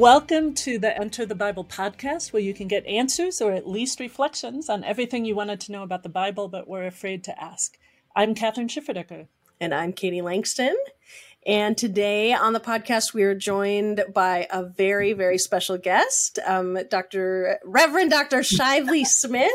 Welcome 0.00 0.54
to 0.54 0.78
the 0.78 0.96
Enter 0.98 1.26
the 1.26 1.34
Bible 1.34 1.62
podcast, 1.62 2.32
where 2.32 2.40
you 2.40 2.54
can 2.54 2.68
get 2.68 2.86
answers 2.86 3.42
or 3.42 3.52
at 3.52 3.68
least 3.68 4.00
reflections 4.00 4.70
on 4.70 4.82
everything 4.82 5.26
you 5.26 5.34
wanted 5.34 5.60
to 5.60 5.72
know 5.72 5.82
about 5.82 6.04
the 6.04 6.08
Bible 6.08 6.48
but 6.48 6.66
were 6.66 6.86
afraid 6.86 7.22
to 7.24 7.38
ask. 7.38 7.76
I'm 8.16 8.34
Kathryn 8.34 8.70
Schifferdecker. 8.70 9.26
And 9.60 9.74
I'm 9.74 9.92
Katie 9.92 10.22
Langston. 10.22 10.74
And 11.46 11.76
today 11.78 12.34
on 12.34 12.52
the 12.52 12.60
podcast, 12.60 13.14
we 13.14 13.22
are 13.22 13.34
joined 13.34 14.04
by 14.12 14.46
a 14.50 14.62
very, 14.62 15.14
very 15.14 15.38
special 15.38 15.78
guest, 15.78 16.38
um, 16.46 16.76
Dr. 16.90 17.58
Reverend 17.64 18.10
Dr. 18.10 18.42
Shively 18.42 19.04
Smith. 19.06 19.50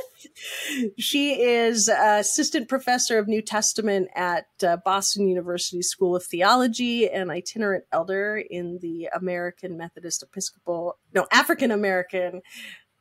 She 0.97 1.43
is 1.43 1.87
assistant 1.87 2.69
professor 2.69 3.19
of 3.19 3.27
New 3.27 3.43
Testament 3.43 4.09
at 4.15 4.47
uh, 4.65 4.77
Boston 4.77 5.27
University 5.27 5.83
School 5.83 6.15
of 6.15 6.23
Theology 6.23 7.07
and 7.07 7.29
itinerant 7.29 7.83
elder 7.91 8.43
in 8.49 8.79
the 8.81 9.07
American 9.15 9.77
Methodist 9.77 10.23
Episcopal, 10.23 10.97
no, 11.13 11.27
African 11.31 11.69
American 11.69 12.41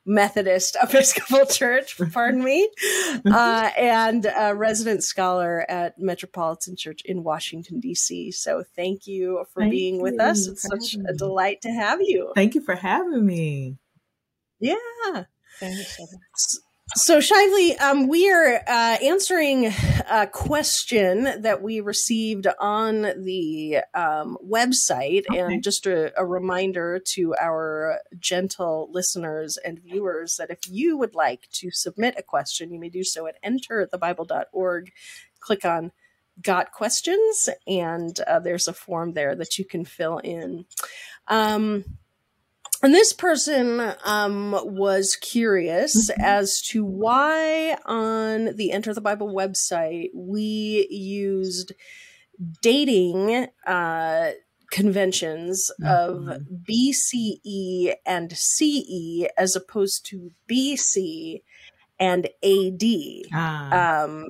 Methodist 0.06 0.76
Episcopal 0.82 1.46
Church, 1.46 1.98
pardon 2.12 2.42
me, 2.42 2.68
uh, 3.26 3.70
and 3.76 4.26
a 4.36 4.54
resident 4.54 5.02
scholar 5.02 5.64
at 5.68 5.98
Metropolitan 5.98 6.76
Church 6.76 7.02
in 7.04 7.22
Washington, 7.22 7.80
D.C. 7.80 8.32
So 8.32 8.64
thank 8.76 9.06
you 9.06 9.44
for 9.52 9.60
thank 9.60 9.72
being 9.72 10.02
with 10.02 10.20
us. 10.20 10.46
It's 10.46 10.62
such 10.62 10.94
a 11.08 11.12
delight 11.14 11.62
to 11.62 11.70
have 11.70 12.00
you. 12.02 12.32
Thank 12.34 12.54
you 12.54 12.60
for 12.60 12.74
having 12.74 13.24
me. 13.24 13.78
Yeah. 14.60 15.24
Thanks. 15.60 16.58
So, 16.96 17.18
Shively, 17.18 17.80
um, 17.80 18.06
we 18.06 18.30
are 18.30 18.62
uh, 18.68 18.96
answering 19.02 19.72
a 20.08 20.28
question 20.30 21.42
that 21.42 21.60
we 21.60 21.80
received 21.80 22.46
on 22.60 23.02
the 23.02 23.78
um, 23.94 24.38
website. 24.44 25.24
Okay. 25.28 25.40
And 25.40 25.62
just 25.62 25.86
a, 25.86 26.12
a, 26.16 26.24
reminder 26.24 27.00
to 27.14 27.34
our 27.40 27.98
gentle 28.20 28.90
listeners 28.92 29.56
and 29.64 29.80
viewers 29.80 30.36
that 30.36 30.50
if 30.50 30.60
you 30.68 30.96
would 30.96 31.16
like 31.16 31.48
to 31.54 31.70
submit 31.72 32.14
a 32.16 32.22
question, 32.22 32.72
you 32.72 32.78
may 32.78 32.90
do 32.90 33.02
so 33.02 33.26
at 33.26 33.42
enterthebible.org. 33.42 34.92
Click 35.40 35.64
on 35.64 35.90
Got 36.40 36.70
Questions, 36.70 37.48
and 37.66 38.18
uh, 38.20 38.38
there's 38.38 38.68
a 38.68 38.72
form 38.72 39.14
there 39.14 39.34
that 39.34 39.58
you 39.58 39.64
can 39.64 39.84
fill 39.84 40.18
in. 40.18 40.64
Um, 41.26 41.84
and 42.84 42.94
this 42.94 43.14
person 43.14 43.94
um, 44.04 44.52
was 44.62 45.16
curious 45.16 46.10
mm-hmm. 46.10 46.20
as 46.22 46.60
to 46.68 46.84
why 46.84 47.78
on 47.86 48.54
the 48.56 48.72
Enter 48.72 48.92
the 48.92 49.00
Bible 49.00 49.34
website 49.34 50.10
we 50.14 50.86
used 50.90 51.72
dating 52.60 53.48
uh, 53.66 54.32
conventions 54.70 55.70
mm-hmm. 55.80 56.28
of 56.28 56.42
BCE 56.68 57.94
and 58.04 58.36
CE 58.36 59.28
as 59.38 59.56
opposed 59.56 60.04
to 60.06 60.32
BC 60.46 61.42
and 61.98 62.28
AD. 62.42 62.82
Ah. 63.32 64.04
Um, 64.04 64.26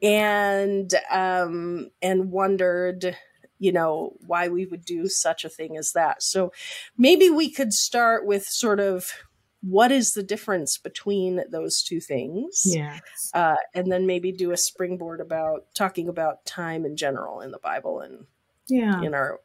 and 0.00 0.94
um, 1.10 1.90
and 2.00 2.30
wondered 2.30 3.16
you 3.60 3.70
know, 3.70 4.14
why 4.26 4.48
we 4.48 4.66
would 4.66 4.84
do 4.84 5.06
such 5.06 5.44
a 5.44 5.48
thing 5.48 5.76
as 5.76 5.92
that. 5.92 6.22
So 6.22 6.52
maybe 6.98 7.30
we 7.30 7.50
could 7.52 7.72
start 7.72 8.26
with 8.26 8.44
sort 8.46 8.80
of 8.80 9.12
what 9.62 9.92
is 9.92 10.14
the 10.14 10.22
difference 10.22 10.78
between 10.78 11.42
those 11.50 11.82
two 11.82 12.00
things? 12.00 12.62
Yeah. 12.64 12.98
Uh, 13.34 13.56
and 13.74 13.92
then 13.92 14.06
maybe 14.06 14.32
do 14.32 14.50
a 14.50 14.56
springboard 14.56 15.20
about 15.20 15.66
talking 15.74 16.08
about 16.08 16.44
time 16.46 16.86
in 16.86 16.96
general 16.96 17.42
in 17.42 17.50
the 17.50 17.58
Bible 17.58 18.00
and 18.00 18.24
yeah. 18.68 19.02
in 19.02 19.14
our 19.14 19.40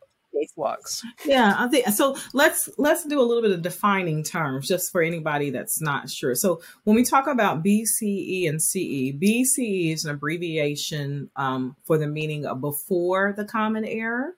Yeah, 1.25 1.55
I 1.57 1.67
think 1.67 1.87
so. 1.87 2.17
Let's 2.33 2.69
let's 2.77 3.05
do 3.05 3.19
a 3.19 3.23
little 3.23 3.41
bit 3.41 3.51
of 3.51 3.61
defining 3.61 4.23
terms 4.23 4.67
just 4.67 4.91
for 4.91 5.01
anybody 5.01 5.49
that's 5.49 5.81
not 5.81 6.09
sure. 6.09 6.35
So 6.35 6.61
when 6.83 6.95
we 6.95 7.03
talk 7.03 7.27
about 7.27 7.63
BCE 7.63 8.47
and 8.47 8.61
CE, 8.61 9.13
BCE 9.17 9.93
is 9.93 10.05
an 10.05 10.11
abbreviation 10.11 11.29
um, 11.35 11.75
for 11.85 11.97
the 11.97 12.07
meaning 12.07 12.45
of 12.45 12.61
before 12.61 13.33
the 13.35 13.45
Common 13.45 13.85
Era, 13.85 14.31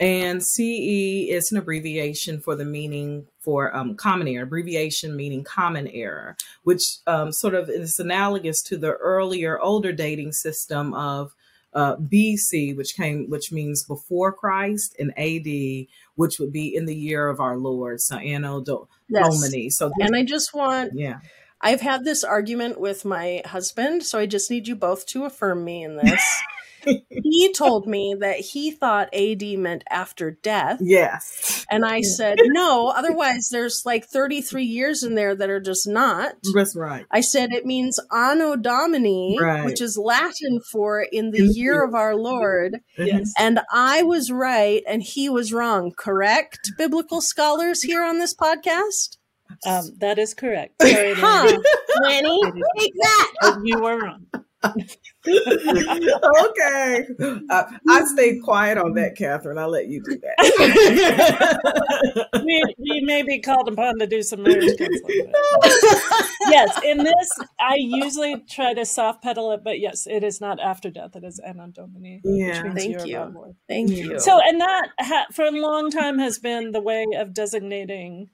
and 0.00 0.42
CE 0.42 1.30
is 1.30 1.50
an 1.52 1.58
abbreviation 1.58 2.40
for 2.40 2.56
the 2.56 2.64
meaning 2.64 3.26
for 3.40 3.74
um, 3.76 3.94
Common 3.94 4.26
Era. 4.26 4.44
Abbreviation 4.44 5.14
meaning 5.16 5.44
Common 5.44 5.88
Era, 5.88 6.36
which 6.64 6.82
um, 7.06 7.32
sort 7.32 7.54
of 7.54 7.68
is 7.68 7.98
analogous 7.98 8.60
to 8.64 8.76
the 8.76 8.92
earlier, 8.92 9.60
older 9.60 9.92
dating 9.92 10.32
system 10.32 10.94
of 10.94 11.32
uh, 11.74 11.96
BC, 11.96 12.76
which 12.76 12.94
came, 12.96 13.28
which 13.28 13.50
means 13.50 13.84
before 13.84 14.32
Christ, 14.32 14.94
and 14.98 15.12
AD, 15.18 15.86
which 16.14 16.38
would 16.38 16.52
be 16.52 16.74
in 16.74 16.86
the 16.86 16.94
year 16.94 17.28
of 17.28 17.40
our 17.40 17.56
Lord, 17.56 18.00
so 18.00 18.16
Anno 18.16 18.60
do- 18.60 18.88
yes. 19.08 19.26
Domini. 19.28 19.70
So, 19.70 19.90
this, 19.96 20.06
and 20.06 20.16
I 20.16 20.22
just 20.24 20.54
want, 20.54 20.92
yeah, 20.94 21.18
I've 21.60 21.80
had 21.80 22.04
this 22.04 22.22
argument 22.22 22.78
with 22.78 23.04
my 23.04 23.42
husband, 23.44 24.04
so 24.04 24.18
I 24.18 24.26
just 24.26 24.50
need 24.50 24.68
you 24.68 24.76
both 24.76 25.06
to 25.06 25.24
affirm 25.24 25.64
me 25.64 25.82
in 25.82 25.96
this. 25.96 26.22
He 27.08 27.52
told 27.52 27.86
me 27.86 28.16
that 28.20 28.40
he 28.40 28.70
thought 28.70 29.14
AD 29.14 29.42
meant 29.58 29.84
after 29.90 30.30
death. 30.30 30.78
Yes. 30.80 31.64
And 31.70 31.84
I 31.84 32.00
said, 32.02 32.38
no, 32.42 32.88
otherwise 32.88 33.48
there's 33.50 33.82
like 33.84 34.06
33 34.06 34.64
years 34.64 35.02
in 35.02 35.14
there 35.14 35.34
that 35.34 35.50
are 35.50 35.60
just 35.60 35.86
not. 35.86 36.34
That's 36.54 36.76
right. 36.76 37.06
I 37.10 37.20
said 37.20 37.52
it 37.52 37.66
means 37.66 37.98
Anno 38.12 38.56
Domini, 38.56 39.36
right. 39.40 39.64
which 39.64 39.80
is 39.80 39.98
Latin 39.98 40.60
for 40.70 41.00
in 41.00 41.30
the 41.30 41.42
year 41.42 41.84
of 41.84 41.94
our 41.94 42.14
Lord. 42.14 42.78
Yes. 42.98 43.32
And 43.38 43.60
I 43.72 44.02
was 44.02 44.30
right 44.30 44.82
and 44.88 45.02
he 45.02 45.28
was 45.28 45.52
wrong. 45.52 45.92
Correct, 45.96 46.72
biblical 46.78 47.20
scholars 47.20 47.82
here 47.82 48.02
on 48.02 48.18
this 48.18 48.34
podcast? 48.34 49.16
Um, 49.66 49.90
that 49.98 50.18
is 50.18 50.34
correct. 50.34 50.74
Sorry, 50.82 51.14
huh. 51.14 51.58
Lenny, 52.02 52.40
take 52.78 52.92
that. 53.00 53.60
You 53.62 53.80
were 53.80 53.98
wrong. 53.98 54.26
Okay. 55.26 57.06
Uh, 57.50 57.64
I 57.88 58.04
stay 58.04 58.38
quiet 58.40 58.76
on 58.78 58.94
that, 58.94 59.16
Kathryn. 59.18 59.58
I'll 59.58 59.70
let 59.70 59.88
you 59.88 60.02
do 60.02 60.18
that. 60.18 60.40
we, 62.44 62.62
we 62.78 63.00
may 63.04 63.22
be 63.22 63.40
called 63.40 63.68
upon 63.68 63.98
to 63.98 64.06
do 64.06 64.22
some 64.22 64.42
marriage 64.42 64.76
counseling. 64.76 65.32
yes, 66.50 66.78
in 66.84 66.98
this, 66.98 67.30
I 67.58 67.76
usually 67.78 68.44
try 68.50 68.74
to 68.74 68.84
soft 68.84 69.22
pedal 69.22 69.52
it, 69.52 69.62
but 69.64 69.80
yes, 69.80 70.06
it 70.06 70.22
is 70.22 70.40
not 70.40 70.60
after 70.60 70.90
death. 70.90 71.16
It 71.16 71.24
is 71.24 71.38
Anno 71.38 71.68
Domini. 71.68 72.20
Yeah. 72.24 72.74
Thank 72.74 73.06
you. 73.06 73.54
Thank 73.68 73.90
you. 73.90 74.20
So, 74.20 74.40
and 74.44 74.60
that 74.60 74.88
ha- 74.98 75.26
for 75.32 75.44
a 75.46 75.50
long 75.50 75.90
time 75.90 76.18
has 76.18 76.38
been 76.38 76.72
the 76.72 76.82
way 76.82 77.06
of 77.16 77.32
designating 77.32 78.28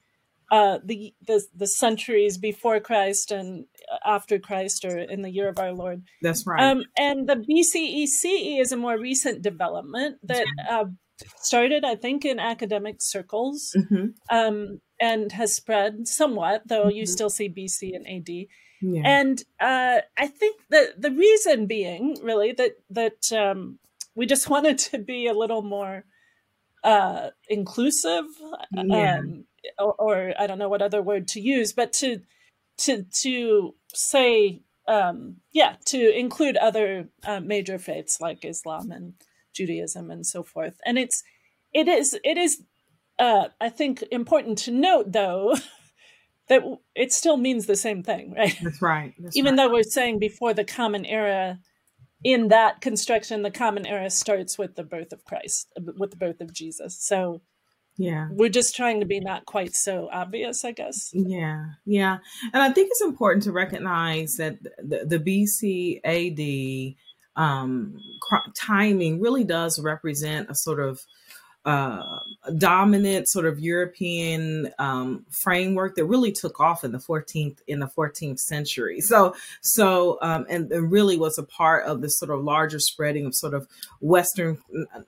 uh, 0.51 0.79
the, 0.85 1.15
the 1.27 1.43
the 1.55 1.67
centuries 1.67 2.37
before 2.37 2.81
Christ 2.81 3.31
and 3.31 3.67
after 4.05 4.39
Christ, 4.39 4.85
or 4.85 4.99
in 4.99 5.23
the 5.23 5.31
year 5.31 5.49
of 5.49 5.59
our 5.59 5.73
Lord. 5.73 6.03
That's 6.23 6.47
right. 6.47 6.63
Um, 6.63 6.85
and 6.99 7.29
the 7.29 7.37
BCECE 7.37 8.61
is 8.61 8.73
a 8.73 8.77
more 8.77 8.99
recent 8.99 9.43
development 9.43 10.19
that 10.25 10.47
uh, 10.69 10.87
started, 11.37 11.85
I 11.85 11.95
think, 11.95 12.25
in 12.25 12.39
academic 12.39 12.97
circles 13.01 13.77
mm-hmm. 13.77 14.07
um, 14.29 14.81
and 15.01 15.31
has 15.33 15.55
spread 15.55 16.09
somewhat, 16.09 16.63
though 16.67 16.87
mm-hmm. 16.87 16.97
you 16.97 17.07
still 17.07 17.31
see 17.31 17.49
BC 17.49 17.95
and 17.95 18.07
AD. 18.07 18.47
Yeah. 18.83 19.03
And 19.05 19.43
uh, 19.61 20.01
I 20.19 20.27
think 20.27 20.63
that 20.71 21.01
the 21.01 21.11
reason 21.11 21.67
being 21.67 22.19
really 22.23 22.53
that 22.53 22.73
that 22.91 23.33
um, 23.33 23.79
we 24.15 24.27
just 24.27 24.49
wanted 24.51 24.79
to 24.79 24.99
be 24.99 25.27
a 25.27 25.35
little 25.35 25.63
more 25.63 26.05
uh, 26.83 27.31
inclusive. 27.49 28.25
Yeah. 28.73 29.19
Um, 29.19 29.45
or, 29.79 29.95
or, 29.95 30.35
I 30.39 30.47
don't 30.47 30.59
know 30.59 30.69
what 30.69 30.83
other 30.83 31.03
word 31.03 31.29
to 31.29 31.41
use, 31.41 31.73
but 31.73 31.93
to 31.95 32.21
to 32.79 33.05
to 33.23 33.75
say 33.93 34.63
um, 34.89 35.37
yeah 35.53 35.77
to 35.87 36.19
include 36.19 36.57
other 36.57 37.09
uh, 37.25 37.41
major 37.41 37.79
faiths 37.79 38.21
like 38.21 38.45
Islam 38.45 38.91
and 38.91 39.15
Judaism 39.55 40.11
and 40.11 40.27
so 40.27 40.43
forth. 40.43 40.81
And 40.85 40.99
it's 40.99 41.23
it 41.73 41.89
is 41.89 42.19
it 42.25 42.39
is 42.39 42.63
uh, 43.19 43.49
I 43.61 43.69
think 43.69 44.03
important 44.11 44.59
to 44.59 44.71
note 44.71 45.13
though 45.13 45.55
that 46.49 46.63
it 46.95 47.13
still 47.13 47.37
means 47.37 47.67
the 47.67 47.77
same 47.77 48.03
thing, 48.03 48.35
right? 48.37 48.59
That's 48.63 48.83
right. 48.83 49.15
That's 49.19 49.37
Even 49.37 49.57
right. 49.57 49.69
though 49.69 49.73
we're 49.73 49.83
saying 49.85 50.19
before 50.19 50.53
the 50.53 50.65
Common 50.65 51.07
Era, 51.07 51.61
in 52.25 52.49
that 52.49 52.81
construction, 52.81 53.43
the 53.43 53.51
Common 53.51 53.87
Era 53.87 54.11
starts 54.11 54.59
with 54.59 54.75
the 54.75 54.83
birth 54.83 55.13
of 55.13 55.25
Christ, 55.25 55.73
with 55.97 56.11
the 56.11 56.17
birth 56.17 56.41
of 56.41 56.53
Jesus. 56.53 56.99
So 56.99 57.41
yeah. 58.01 58.29
We're 58.31 58.49
just 58.49 58.75
trying 58.75 59.01
to 59.01 59.07
be 59.07 59.21
not 59.21 59.45
quite 59.45 59.75
so 59.75 60.09
obvious 60.13 60.65
i 60.65 60.73
guess. 60.73 61.11
Yeah 61.13 61.67
yeah. 61.85 62.19
And 62.53 62.63
i 62.63 62.71
think 62.73 62.89
it's 62.91 63.03
important 63.03 63.43
to 63.45 63.53
recognize 63.53 64.37
that 64.37 64.63
the, 64.63 65.05
the 65.05 65.19
bc 65.19 66.01
ad 66.05 66.97
um, 67.37 67.97
timing 68.55 69.21
really 69.21 69.45
does 69.45 69.79
represent 69.79 70.51
a 70.51 70.55
sort 70.55 70.81
of 70.81 71.01
uh, 71.67 72.21
dominant 72.57 73.29
sort 73.29 73.45
of 73.45 73.61
European 73.61 74.71
um, 74.79 75.27
framework 75.43 75.95
that 75.95 76.07
really 76.07 76.33
took 76.33 76.59
off 76.59 76.85
in 76.85 76.93
the 76.93 76.99
14th 76.99 77.59
in 77.67 77.81
the 77.81 77.87
14th 77.89 78.39
century. 78.39 79.03
So 79.03 79.35
so 79.61 80.19
um, 80.23 80.47
and, 80.49 80.73
and, 80.73 80.91
really 80.91 81.19
was 81.19 81.37
a 81.37 81.43
part 81.43 81.85
of 81.85 82.01
this 82.01 82.19
sort 82.19 82.31
of 82.31 82.43
larger 82.43 82.79
spreading 82.79 83.27
of 83.27 83.35
sort 83.35 83.53
of 83.53 83.69
Western 84.01 84.57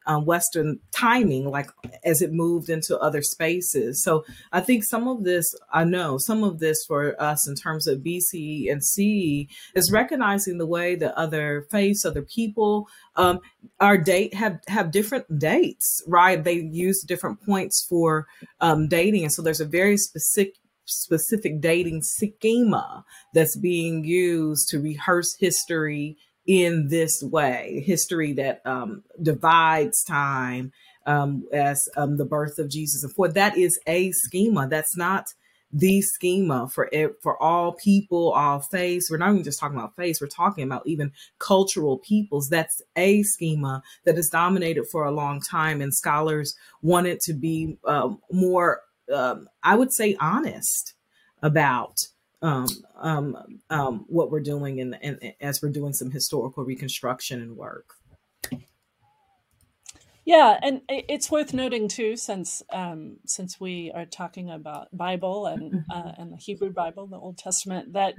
uh, 0.07 0.19
Western 0.19 0.79
timing, 0.95 1.51
like 1.51 1.71
as 2.05 2.21
it 2.21 2.35
moved 2.35 2.69
into 2.69 2.99
other 2.99 3.23
spaces. 3.23 4.03
So 4.03 4.27
I 4.53 4.61
think 4.61 4.85
some 4.85 5.09
of 5.09 5.25
this 5.25 5.47
I 5.73 5.85
know 5.85 6.19
some 6.19 6.45
of 6.45 6.59
this 6.59 6.85
for 6.87 7.21
us 7.21 7.49
in 7.49 7.55
terms 7.55 7.87
of 7.87 8.01
BCE 8.01 8.71
and 8.71 8.85
CE 8.85 9.51
is 9.75 9.91
recognizing 9.91 10.59
the 10.59 10.67
way 10.67 10.97
that 10.97 11.15
other 11.15 11.67
faiths, 11.71 12.05
other 12.05 12.21
people 12.23 12.89
um, 13.17 13.41
our 13.81 13.99
date 13.99 14.35
have 14.35 14.59
have 14.69 14.91
different 14.91 15.39
dates, 15.39 16.03
right? 16.07 16.43
They 16.43 16.55
use 16.55 17.03
different 17.03 17.45
points 17.45 17.85
for 17.89 18.27
um, 18.61 18.89
dating, 18.89 19.25
and 19.25 19.33
so 19.33 19.43
there's 19.43 19.61
a 19.61 19.67
very 19.67 19.97
specific 19.97 20.55
specific 20.85 21.61
dating 21.61 22.03
schema 22.03 23.05
that's 23.35 23.57
being 23.57 24.05
used 24.05 24.69
to 24.69 24.81
rehearse 24.81 25.37
history 25.39 26.17
in 26.47 26.89
this 26.89 27.23
way. 27.23 27.83
History 27.87 28.33
that 28.35 28.61
um, 28.67 29.03
divides 29.23 30.03
time 30.05 30.73
um, 31.07 31.45
as 31.53 31.89
um, 31.97 32.17
the 32.17 32.25
birth 32.25 32.59
of 32.59 32.69
jesus. 32.69 33.03
And 33.05 33.13
for 33.15 33.29
that 33.29 33.57
is 33.57 33.79
a 33.87 34.11
schema. 34.13 34.69
That's 34.69 34.97
not 34.97 35.27
the 35.73 36.03
schema 36.03 36.69
for 36.69 36.89
it, 36.93 37.17
for 37.23 37.43
all 37.43 37.73
people, 37.73 38.33
all 38.33 38.61
faiths. 38.61 39.11
We're 39.11 39.17
not 39.17 39.31
even 39.31 39.45
just 39.45 39.59
talking 39.59 39.79
about 39.79 39.97
faiths. 39.97 40.21
We're 40.21 40.27
talking 40.27 40.65
about 40.65 40.87
even 40.87 41.13
cultural 41.39 41.99
peoples. 41.99 42.49
That's 42.49 42.83
a 42.97 43.23
schema 43.23 43.83
that 44.05 44.19
is 44.19 44.29
dominated 44.29 44.87
for 44.89 45.05
a 45.05 45.11
long 45.11 45.41
time, 45.41 45.81
and 45.81 45.95
scholars 45.95 46.55
wanted 46.83 47.21
to 47.21 47.33
be 47.33 47.79
um, 47.85 48.21
more, 48.31 48.83
um, 49.13 49.49
I 49.63 49.77
would 49.77 49.93
say, 49.93 50.17
honest 50.21 50.95
about 51.43 52.07
um, 52.43 52.67
um, 52.97 53.61
um, 53.71 54.05
what 54.09 54.31
we're 54.31 54.41
doing, 54.41 54.81
and 54.81 55.35
as 55.41 55.63
we're 55.63 55.71
doing 55.71 55.93
some 55.93 56.11
historical 56.11 56.65
reconstruction 56.65 57.41
and 57.41 57.57
work. 57.57 57.95
Yeah, 60.25 60.57
and 60.63 60.83
it's 60.89 61.31
worth 61.31 61.53
noting 61.53 61.89
too, 61.89 62.17
since 62.17 62.63
um, 62.73 63.17
since 63.27 63.59
we 63.59 63.91
are 63.95 64.07
talking 64.07 64.51
about 64.51 64.97
Bible 64.97 65.47
and 65.47 65.73
mm-hmm. 65.73 65.91
uh, 65.91 66.13
and 66.17 66.33
the 66.33 66.37
Hebrew 66.37 66.73
Bible, 66.73 67.09
the 67.09 67.17
Old 67.17 67.39
Testament, 67.39 67.95
that 67.95 68.15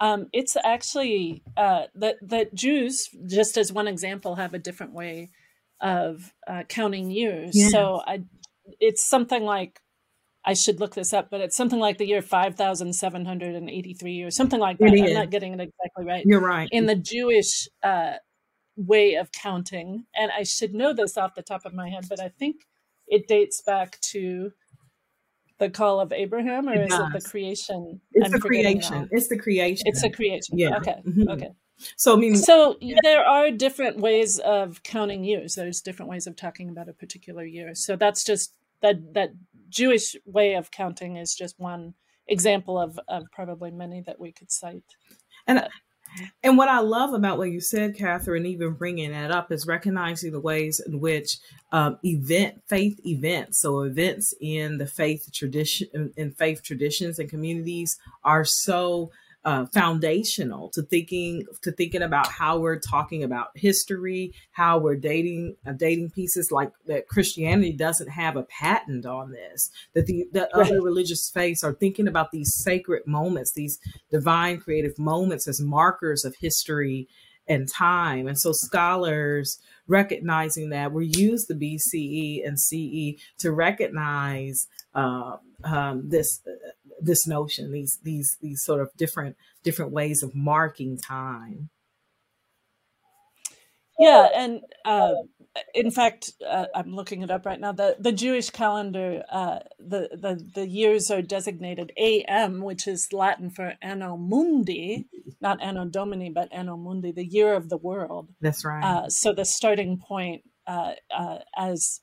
um, 0.00 0.28
it's 0.32 0.56
actually 0.64 1.42
uh, 1.56 1.84
that 1.94 2.16
that 2.22 2.54
Jews, 2.54 3.08
just 3.28 3.58
as 3.58 3.70
one 3.70 3.86
example, 3.86 4.36
have 4.36 4.54
a 4.54 4.58
different 4.58 4.94
way 4.94 5.30
of 5.80 6.32
uh, 6.46 6.62
counting 6.68 7.10
years. 7.10 7.50
Yes. 7.54 7.70
So 7.70 8.00
I, 8.06 8.22
it's 8.80 9.06
something 9.06 9.42
like 9.42 9.78
I 10.44 10.54
should 10.54 10.80
look 10.80 10.94
this 10.94 11.12
up, 11.12 11.28
but 11.30 11.40
it's 11.40 11.56
something 11.56 11.78
like 11.78 11.98
the 11.98 12.06
year 12.06 12.22
5,783 12.22 14.22
or 14.22 14.30
something 14.30 14.58
like 14.58 14.78
that. 14.78 14.90
I'm 14.90 15.14
not 15.14 15.30
getting 15.30 15.52
it 15.52 15.60
exactly 15.60 16.04
right. 16.04 16.24
You're 16.26 16.40
right. 16.40 16.68
In 16.72 16.86
the 16.86 16.96
Jewish 16.96 17.68
uh, 17.82 18.14
way 18.76 19.14
of 19.14 19.32
counting. 19.32 20.04
And 20.14 20.30
I 20.36 20.42
should 20.44 20.74
know 20.74 20.92
this 20.92 21.16
off 21.16 21.34
the 21.34 21.42
top 21.42 21.64
of 21.64 21.74
my 21.74 21.88
head, 21.88 22.06
but 22.08 22.20
I 22.20 22.28
think 22.28 22.56
it 23.06 23.28
dates 23.28 23.60
back 23.62 24.00
to 24.00 24.52
the 25.58 25.70
call 25.70 26.00
of 26.00 26.12
Abraham, 26.12 26.68
or 26.68 26.74
it 26.74 26.90
is 26.90 26.98
it 26.98 27.12
the 27.12 27.20
creation? 27.20 28.00
It's 28.12 28.26
I'm 28.26 28.32
the 28.32 28.40
creation. 28.40 29.08
It's 29.12 29.28
the 29.28 29.38
creation. 29.38 29.86
It's 29.86 30.02
a 30.02 30.10
creation. 30.10 30.58
Yeah. 30.58 30.76
Okay. 30.78 31.02
Mm-hmm. 31.06 31.28
Okay. 31.28 31.50
So 31.96 32.14
I 32.14 32.16
mean, 32.16 32.36
so 32.36 32.76
yeah. 32.80 32.96
there 33.02 33.24
are 33.24 33.50
different 33.50 33.98
ways 33.98 34.38
of 34.40 34.82
counting 34.82 35.24
years. 35.24 35.54
There's 35.54 35.80
different 35.80 36.10
ways 36.10 36.26
of 36.26 36.36
talking 36.36 36.68
about 36.68 36.88
a 36.88 36.92
particular 36.92 37.44
year. 37.44 37.74
So 37.74 37.96
that's 37.96 38.24
just 38.24 38.54
that 38.82 39.14
that 39.14 39.30
Jewish 39.68 40.16
way 40.24 40.54
of 40.54 40.70
counting 40.70 41.16
is 41.16 41.34
just 41.34 41.58
one 41.58 41.94
example 42.26 42.78
of 42.78 42.98
of 43.08 43.24
probably 43.32 43.70
many 43.70 44.00
that 44.02 44.18
we 44.18 44.32
could 44.32 44.50
cite. 44.50 44.84
And 45.46 45.68
and 46.42 46.58
what 46.58 46.68
I 46.68 46.80
love 46.80 47.14
about 47.14 47.38
what 47.38 47.50
you 47.50 47.60
said, 47.60 47.96
Kathryn, 47.96 48.46
even 48.46 48.74
bringing 48.74 49.12
that 49.12 49.30
up, 49.30 49.50
is 49.52 49.66
recognizing 49.66 50.32
the 50.32 50.40
ways 50.40 50.80
in 50.84 51.00
which 51.00 51.38
um, 51.72 51.98
event 52.04 52.62
faith 52.68 53.00
events, 53.06 53.60
so 53.60 53.80
events 53.80 54.34
in 54.40 54.78
the 54.78 54.86
faith 54.86 55.30
tradition, 55.32 56.12
in 56.16 56.32
faith 56.32 56.62
traditions 56.62 57.18
and 57.18 57.30
communities, 57.30 57.96
are 58.24 58.44
so 58.44 59.10
uh, 59.44 59.66
foundational 59.66 60.68
to 60.70 60.82
thinking 60.82 61.44
to 61.62 61.72
thinking 61.72 62.02
about 62.02 62.28
how 62.28 62.58
we're 62.58 62.78
talking 62.78 63.24
about 63.24 63.48
history, 63.54 64.32
how 64.52 64.78
we're 64.78 64.96
dating 64.96 65.56
uh, 65.66 65.72
dating 65.72 66.10
pieces 66.10 66.52
like 66.52 66.70
that. 66.86 67.08
Christianity 67.08 67.72
doesn't 67.72 68.08
have 68.08 68.36
a 68.36 68.44
patent 68.44 69.04
on 69.04 69.32
this. 69.32 69.70
That 69.94 70.06
the 70.06 70.26
that 70.32 70.50
right. 70.54 70.66
other 70.66 70.80
religious 70.80 71.28
faiths 71.32 71.64
are 71.64 71.74
thinking 71.74 72.06
about 72.06 72.30
these 72.30 72.54
sacred 72.54 73.06
moments, 73.06 73.52
these 73.52 73.78
divine 74.10 74.60
creative 74.60 74.98
moments 74.98 75.48
as 75.48 75.60
markers 75.60 76.24
of 76.24 76.36
history 76.36 77.08
and 77.48 77.68
time. 77.68 78.28
And 78.28 78.38
so 78.38 78.52
scholars 78.52 79.58
recognizing 79.88 80.70
that 80.70 80.92
we 80.92 81.06
use 81.06 81.46
the 81.46 81.54
BCE 81.54 82.46
and 82.46 82.58
CE 82.58 83.20
to 83.38 83.50
recognize 83.50 84.68
uh, 84.94 85.36
um, 85.64 86.08
this 86.08 86.40
this 87.04 87.26
notion, 87.26 87.72
these 87.72 87.98
these 88.02 88.36
these 88.40 88.62
sort 88.62 88.80
of 88.80 88.90
different 88.96 89.36
different 89.62 89.92
ways 89.92 90.22
of 90.22 90.34
marking 90.34 90.98
time. 90.98 91.70
Yeah, 93.98 94.28
and 94.34 94.60
uh, 94.84 95.14
in 95.74 95.90
fact, 95.90 96.32
uh, 96.46 96.66
I'm 96.74 96.94
looking 96.94 97.22
it 97.22 97.30
up 97.30 97.44
right 97.44 97.60
now. 97.60 97.72
The 97.72 97.96
the 97.98 98.12
Jewish 98.12 98.50
calendar, 98.50 99.22
uh, 99.30 99.60
the 99.78 100.08
the 100.12 100.44
the 100.54 100.66
years 100.66 101.10
are 101.10 101.22
designated 101.22 101.92
AM, 101.96 102.62
which 102.62 102.86
is 102.86 103.12
Latin 103.12 103.50
for 103.50 103.74
Anno 103.82 104.16
Mundi, 104.16 105.06
not 105.40 105.62
Anno 105.62 105.84
Domini, 105.84 106.30
but 106.30 106.48
Anno 106.52 106.76
Mundi, 106.76 107.12
the 107.12 107.26
year 107.26 107.54
of 107.54 107.68
the 107.68 107.76
world. 107.76 108.28
That's 108.40 108.64
right. 108.64 108.82
Uh, 108.82 109.08
so 109.08 109.32
the 109.32 109.44
starting 109.44 109.98
point 109.98 110.42
uh, 110.66 110.92
uh, 111.14 111.38
as 111.56 112.00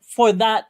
for 0.00 0.32
that 0.32 0.66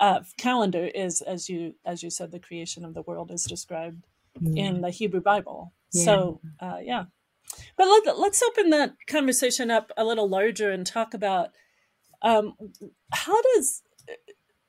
uh, 0.00 0.20
calendar 0.36 0.86
is, 0.94 1.20
as 1.22 1.48
you 1.48 1.74
as 1.84 2.02
you 2.02 2.10
said, 2.10 2.30
the 2.30 2.38
creation 2.38 2.84
of 2.84 2.94
the 2.94 3.02
world 3.02 3.30
is 3.30 3.44
described 3.44 4.04
yeah. 4.40 4.64
in 4.66 4.80
the 4.80 4.90
Hebrew 4.90 5.20
Bible. 5.20 5.72
Yeah. 5.92 6.04
So 6.04 6.40
uh, 6.60 6.78
yeah, 6.82 7.04
but 7.76 7.86
let, 7.86 8.18
let's 8.18 8.42
open 8.42 8.70
that 8.70 8.94
conversation 9.06 9.70
up 9.70 9.90
a 9.96 10.04
little 10.04 10.28
larger 10.28 10.70
and 10.70 10.86
talk 10.86 11.14
about 11.14 11.50
um, 12.22 12.54
how 13.12 13.40
does 13.54 13.82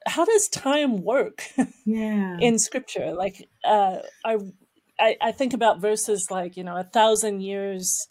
how 0.06 0.26
does 0.26 0.48
time 0.48 1.04
work 1.04 1.44
yeah. 1.86 2.38
in 2.40 2.60
Scripture? 2.60 3.14
Like 3.14 3.50
uh, 3.64 3.98
I, 4.26 4.38
I 5.00 5.18
I 5.22 5.32
think 5.32 5.54
about 5.54 5.82
verses 5.82 6.32
like 6.32 6.58
you 6.58 6.64
know 6.64 6.78
a 6.78 6.84
thousand 6.84 7.42
years. 7.42 8.08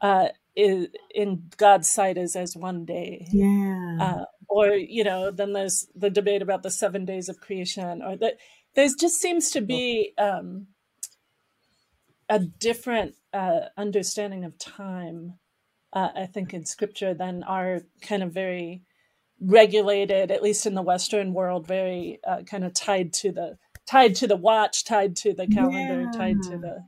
Uh, 0.00 0.28
is, 0.58 0.88
in 1.14 1.44
God's 1.56 1.88
sight 1.88 2.18
is 2.18 2.36
as 2.36 2.56
one 2.56 2.84
day. 2.84 3.26
Yeah. 3.32 3.96
Uh, 4.00 4.24
or 4.48 4.70
you 4.70 5.04
know 5.04 5.30
then 5.30 5.52
there's 5.52 5.86
the 5.94 6.10
debate 6.10 6.42
about 6.42 6.62
the 6.62 6.70
seven 6.70 7.04
days 7.04 7.28
of 7.28 7.40
creation 7.40 8.02
or 8.02 8.16
that 8.16 8.34
there 8.74 8.88
just 8.98 9.16
seems 9.16 9.50
to 9.50 9.60
be 9.60 10.12
um, 10.18 10.66
a 12.28 12.38
different 12.38 13.14
uh, 13.32 13.60
understanding 13.76 14.44
of 14.44 14.58
time 14.58 15.34
uh, 15.92 16.08
i 16.16 16.26
think 16.26 16.52
in 16.52 16.64
scripture 16.64 17.14
than 17.14 17.42
our 17.44 17.82
kind 18.02 18.22
of 18.22 18.32
very 18.32 18.82
regulated 19.40 20.30
at 20.30 20.42
least 20.42 20.66
in 20.66 20.74
the 20.74 20.82
western 20.82 21.32
world 21.32 21.66
very 21.66 22.18
uh, 22.26 22.42
kind 22.42 22.64
of 22.64 22.74
tied 22.74 23.12
to 23.12 23.30
the 23.30 23.56
tied 23.86 24.14
to 24.14 24.26
the 24.26 24.36
watch 24.36 24.84
tied 24.84 25.14
to 25.14 25.32
the 25.32 25.46
calendar 25.46 26.02
yeah. 26.02 26.18
tied 26.18 26.42
to 26.42 26.58
the 26.58 26.78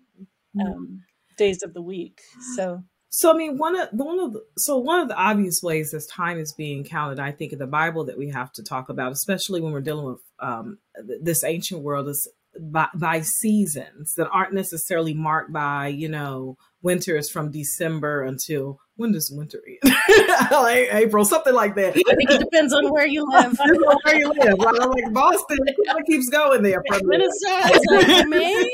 um, 0.61 1.03
days 1.39 1.63
of 1.63 1.75
the 1.75 1.83
week 1.83 2.21
so 2.57 2.83
so 3.13 3.35
I 3.35 3.37
mean, 3.37 3.59
one 3.59 3.79
of 3.79 3.91
the 3.91 4.05
one 4.05 4.21
of 4.21 4.33
the, 4.33 4.41
so 4.57 4.79
one 4.79 5.01
of 5.01 5.09
the 5.09 5.17
obvious 5.17 5.61
ways 5.63 5.91
this 5.91 6.07
time 6.07 6.39
is 6.39 6.55
being 6.57 6.85
counted, 6.85 7.19
I 7.19 7.33
think, 7.33 7.53
in 7.53 7.59
the 7.59 7.67
Bible 7.67 8.05
that 8.05 8.17
we 8.17 8.31
have 8.31 8.53
to 8.53 8.63
talk 8.63 8.89
about, 8.89 9.11
especially 9.11 9.61
when 9.61 9.73
we're 9.73 9.81
dealing 9.81 10.07
with 10.07 10.21
um, 10.39 10.79
this 11.21 11.43
ancient 11.43 11.83
world, 11.83 12.09
is 12.09 12.31
by, 12.59 12.87
by 12.95 13.21
seasons 13.21 14.15
that 14.17 14.29
aren't 14.31 14.55
necessarily 14.55 15.13
marked 15.13 15.53
by 15.53 15.89
you 15.89 16.09
know 16.09 16.57
winter 16.83 17.17
is 17.17 17.29
from 17.29 17.51
December 17.51 18.23
until 18.23 18.79
when 19.01 19.13
does 19.13 19.31
winter 19.31 19.63
end? 19.67 19.79
like 20.51 20.89
April, 20.93 21.25
something 21.25 21.55
like 21.55 21.75
that. 21.75 21.97
I 21.97 22.15
think 22.15 22.31
it 22.31 22.39
depends 22.39 22.75
on 22.75 22.93
where 22.93 23.07
you 23.07 23.27
live. 23.31 23.59
where 24.05 24.19
you 24.19 24.29
live. 24.29 24.59
like 24.59 25.13
Boston, 25.15 25.57
it 25.67 26.07
keeps 26.07 26.29
going 26.29 26.63
there. 26.63 26.85
Minnesota, 27.03 27.81
like 27.93 28.29
May. 28.29 28.71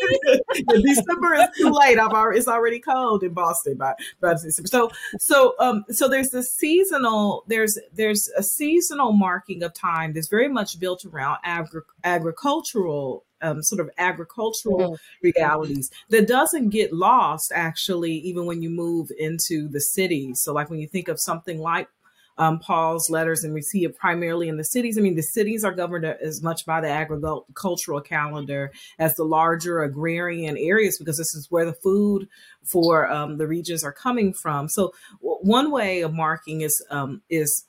December 0.68 1.34
is 1.34 1.48
too 1.56 1.70
late. 1.70 2.00
I've 2.00 2.10
already, 2.10 2.38
it's 2.38 2.48
already 2.48 2.80
cold 2.80 3.22
in 3.22 3.34
Boston 3.34 3.76
by, 3.76 3.94
by 4.20 4.34
December. 4.34 4.66
So, 4.66 4.90
so, 5.20 5.54
um, 5.60 5.84
so 5.90 6.08
there's 6.08 6.34
a 6.34 6.42
seasonal. 6.42 7.44
There's 7.46 7.78
there's 7.92 8.28
a 8.36 8.42
seasonal 8.42 9.12
marking 9.12 9.62
of 9.62 9.74
time 9.74 10.12
that's 10.12 10.28
very 10.28 10.48
much 10.48 10.80
built 10.80 11.04
around 11.04 11.38
agri- 11.44 11.82
agricultural 12.02 13.24
um, 13.42 13.62
sort 13.62 13.80
of 13.80 13.90
agricultural 13.98 14.92
mm-hmm. 14.92 15.26
realities 15.26 15.90
that 16.10 16.26
doesn't 16.26 16.70
get 16.70 16.92
lost 16.92 17.52
actually 17.54 18.12
even 18.12 18.46
when 18.46 18.62
you 18.62 18.70
move 18.70 19.10
into 19.18 19.68
the 19.68 19.80
city 19.80 20.15
so 20.34 20.52
like 20.52 20.70
when 20.70 20.78
you 20.78 20.88
think 20.88 21.08
of 21.08 21.20
something 21.20 21.58
like 21.58 21.88
um, 22.38 22.58
Paul's 22.58 23.08
letters, 23.08 23.44
and 23.44 23.54
we 23.54 23.62
see 23.62 23.84
it 23.84 23.96
primarily 23.96 24.48
in 24.48 24.56
the 24.56 24.64
cities. 24.64 24.98
I 24.98 25.00
mean, 25.00 25.16
the 25.16 25.22
cities 25.22 25.64
are 25.64 25.72
governed 25.72 26.04
as 26.04 26.42
much 26.42 26.66
by 26.66 26.80
the 26.80 26.88
agricultural 26.88 28.00
calendar 28.02 28.72
as 28.98 29.14
the 29.14 29.24
larger 29.24 29.82
agrarian 29.82 30.56
areas 30.58 30.98
because 30.98 31.16
this 31.16 31.34
is 31.34 31.50
where 31.50 31.64
the 31.64 31.72
food 31.72 32.28
for 32.62 33.10
um, 33.10 33.38
the 33.38 33.46
regions 33.46 33.82
are 33.82 33.92
coming 33.92 34.34
from. 34.34 34.68
So, 34.68 34.92
w- 35.22 35.38
one 35.40 35.70
way 35.70 36.02
of 36.02 36.12
marking 36.12 36.60
is 36.60 36.84
um, 36.90 37.22
is 37.30 37.64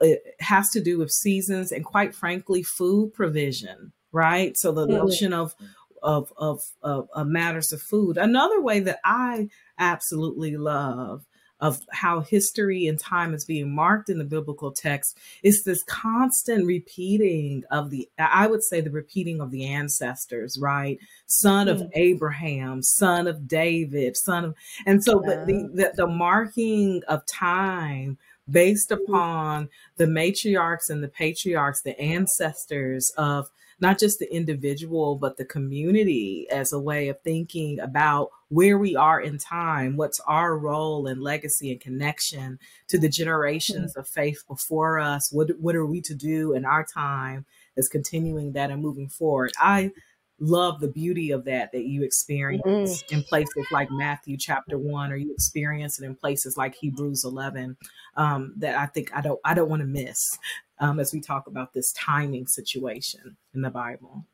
it 0.00 0.22
has 0.40 0.70
to 0.70 0.82
do 0.82 0.98
with 0.98 1.10
seasons 1.10 1.72
and, 1.72 1.84
quite 1.84 2.14
frankly, 2.14 2.62
food 2.62 3.12
provision. 3.14 3.92
Right. 4.12 4.56
So 4.56 4.72
the 4.72 4.86
mm-hmm. 4.86 4.96
notion 4.96 5.32
of 5.32 5.54
of, 6.02 6.32
of, 6.38 6.62
of, 6.82 7.08
of 7.12 7.26
matters 7.26 7.72
of 7.72 7.82
food. 7.82 8.16
Another 8.16 8.60
way 8.60 8.80
that 8.80 9.00
I 9.04 9.50
absolutely 9.78 10.56
love 10.56 11.26
of 11.60 11.80
how 11.90 12.20
history 12.20 12.86
and 12.86 12.98
time 12.98 13.34
is 13.34 13.44
being 13.44 13.74
marked 13.74 14.08
in 14.08 14.18
the 14.18 14.24
biblical 14.24 14.70
text 14.70 15.18
is 15.42 15.64
this 15.64 15.82
constant 15.84 16.66
repeating 16.66 17.62
of 17.70 17.90
the 17.90 18.08
i 18.18 18.46
would 18.46 18.62
say 18.62 18.80
the 18.80 18.90
repeating 18.90 19.40
of 19.40 19.50
the 19.50 19.66
ancestors 19.66 20.58
right 20.58 20.98
son 21.26 21.68
of 21.68 21.78
mm. 21.78 21.90
abraham 21.94 22.82
son 22.82 23.26
of 23.26 23.46
david 23.46 24.16
son 24.16 24.44
of 24.44 24.54
and 24.86 25.02
so 25.04 25.22
yeah. 25.24 25.44
the, 25.44 25.70
the, 25.74 25.92
the 25.96 26.06
marking 26.06 27.02
of 27.08 27.24
time 27.26 28.18
based 28.50 28.90
mm. 28.90 29.02
upon 29.02 29.68
the 29.96 30.06
matriarchs 30.06 30.90
and 30.90 31.02
the 31.02 31.08
patriarchs 31.08 31.82
the 31.82 31.98
ancestors 32.00 33.12
of 33.16 33.50
not 33.80 33.98
just 33.98 34.18
the 34.18 34.32
individual, 34.34 35.16
but 35.16 35.36
the 35.36 35.44
community 35.44 36.46
as 36.50 36.72
a 36.72 36.78
way 36.78 37.08
of 37.08 37.20
thinking 37.22 37.80
about 37.80 38.30
where 38.48 38.78
we 38.78 38.96
are 38.96 39.20
in 39.20 39.38
time, 39.38 39.96
what's 39.96 40.20
our 40.20 40.58
role 40.58 41.06
and 41.06 41.22
legacy 41.22 41.70
and 41.70 41.80
connection 41.80 42.58
to 42.88 42.98
the 42.98 43.08
generations 43.08 43.92
mm-hmm. 43.92 44.00
of 44.00 44.08
faith 44.08 44.42
before 44.48 44.98
us. 44.98 45.32
What, 45.32 45.50
what 45.58 45.76
are 45.76 45.86
we 45.86 46.00
to 46.02 46.14
do 46.14 46.52
in 46.52 46.64
our 46.64 46.84
time 46.84 47.46
as 47.76 47.88
continuing 47.88 48.52
that 48.52 48.70
and 48.70 48.82
moving 48.82 49.08
forward? 49.08 49.52
I 49.58 49.92
love 50.40 50.80
the 50.80 50.88
beauty 50.88 51.30
of 51.30 51.44
that 51.44 51.70
that 51.72 51.84
you 51.84 52.02
experience 52.02 53.02
mm-hmm. 53.02 53.14
in 53.14 53.22
places 53.22 53.66
like 53.70 53.90
Matthew 53.90 54.36
chapter 54.36 54.78
one, 54.78 55.12
or 55.12 55.16
you 55.16 55.32
experience 55.32 56.00
it 56.00 56.06
in 56.06 56.16
places 56.16 56.56
like 56.56 56.74
Hebrews 56.74 57.24
eleven. 57.24 57.76
Um, 58.16 58.54
that 58.56 58.76
I 58.76 58.86
think 58.86 59.10
I 59.14 59.20
don't 59.20 59.38
I 59.44 59.54
don't 59.54 59.68
want 59.68 59.80
to 59.80 59.86
miss 59.86 60.38
um, 60.78 60.98
as 60.98 61.12
we 61.12 61.20
talk 61.20 61.46
about 61.46 61.72
this 61.72 61.92
timing 61.92 62.46
situation 62.46 63.36
in 63.54 63.62
the 63.62 63.70
Bible. 63.70 64.26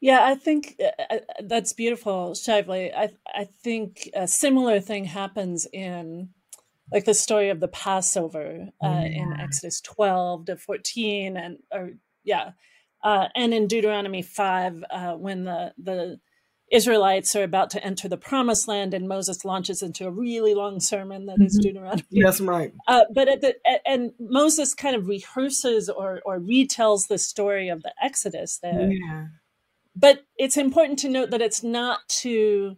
Yeah, 0.00 0.24
I 0.24 0.34
think 0.34 0.80
uh, 0.80 1.14
uh 1.14 1.18
that's 1.44 1.72
beautiful, 1.72 2.32
Shively. 2.32 2.92
I 2.94 3.10
I 3.34 3.48
think 3.62 4.10
a 4.14 4.26
similar 4.26 4.80
thing 4.80 5.04
happens 5.04 5.66
in 5.72 6.30
like 6.92 7.04
the 7.04 7.14
story 7.14 7.50
of 7.50 7.60
the 7.60 7.68
Passover 7.68 8.68
uh, 8.82 8.86
yeah. 8.88 9.02
in 9.02 9.32
Exodus 9.40 9.80
12 9.80 10.46
to 10.46 10.56
14 10.56 11.36
and 11.36 11.58
or 11.72 11.90
yeah 12.24 12.52
uh, 13.06 13.28
and 13.36 13.54
in 13.54 13.68
Deuteronomy 13.68 14.20
5, 14.20 14.84
uh, 14.90 15.12
when 15.12 15.44
the, 15.44 15.72
the 15.78 16.18
Israelites 16.72 17.36
are 17.36 17.44
about 17.44 17.70
to 17.70 17.84
enter 17.84 18.08
the 18.08 18.16
promised 18.16 18.66
land, 18.66 18.94
and 18.94 19.06
Moses 19.06 19.44
launches 19.44 19.80
into 19.80 20.08
a 20.08 20.10
really 20.10 20.54
long 20.54 20.80
sermon 20.80 21.26
that 21.26 21.34
mm-hmm. 21.34 21.44
is 21.44 21.56
Deuteronomy. 21.62 22.02
Yes, 22.10 22.40
right. 22.40 22.72
Uh, 22.88 23.04
but 23.14 23.28
at 23.28 23.42
the, 23.42 23.54
and 23.86 24.10
Moses 24.18 24.74
kind 24.74 24.96
of 24.96 25.06
rehearses 25.06 25.88
or, 25.88 26.20
or 26.26 26.40
retells 26.40 27.06
the 27.06 27.16
story 27.16 27.68
of 27.68 27.84
the 27.84 27.92
Exodus 28.02 28.58
there. 28.60 28.90
Yeah. 28.90 29.26
But 29.94 30.24
it's 30.36 30.56
important 30.56 30.98
to 31.00 31.08
note 31.08 31.30
that 31.30 31.40
it's 31.40 31.62
not 31.62 32.00
to 32.22 32.76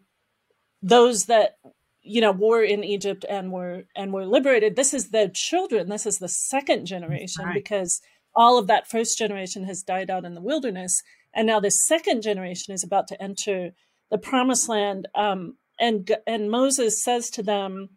those 0.82 1.25
that 1.25 1.56
you 2.02 2.20
know 2.20 2.32
were 2.32 2.62
in 2.62 2.85
Egypt 2.85 3.25
and 3.28 3.50
were 3.50 3.85
and 3.97 4.12
were 4.12 4.26
liberated. 4.26 4.76
This 4.76 4.94
is 4.94 5.11
the 5.11 5.30
children. 5.35 5.88
This 5.88 6.06
is 6.06 6.18
the 6.18 6.28
second 6.28 6.87
generation 6.87 7.47
right. 7.47 7.54
because 7.54 8.00
all 8.38 8.57
of 8.57 8.68
that 8.68 8.88
first 8.88 9.18
generation 9.18 9.64
has 9.64 9.83
died 9.83 10.11
out 10.11 10.25
in 10.25 10.35
the 10.35 10.40
wilderness. 10.40 11.02
And 11.35 11.49
now 11.49 11.59
this 11.59 11.85
second 11.85 12.23
generation 12.23 12.73
is 12.73 12.85
about 12.85 13.09
to 13.09 13.21
enter 13.21 13.73
the 14.12 14.16
promised 14.16 14.68
land. 14.68 15.09
Um, 15.16 15.57
and, 15.80 16.09
and 16.25 16.49
Moses 16.49 17.02
says 17.02 17.30
to 17.30 17.42
them, 17.42 17.88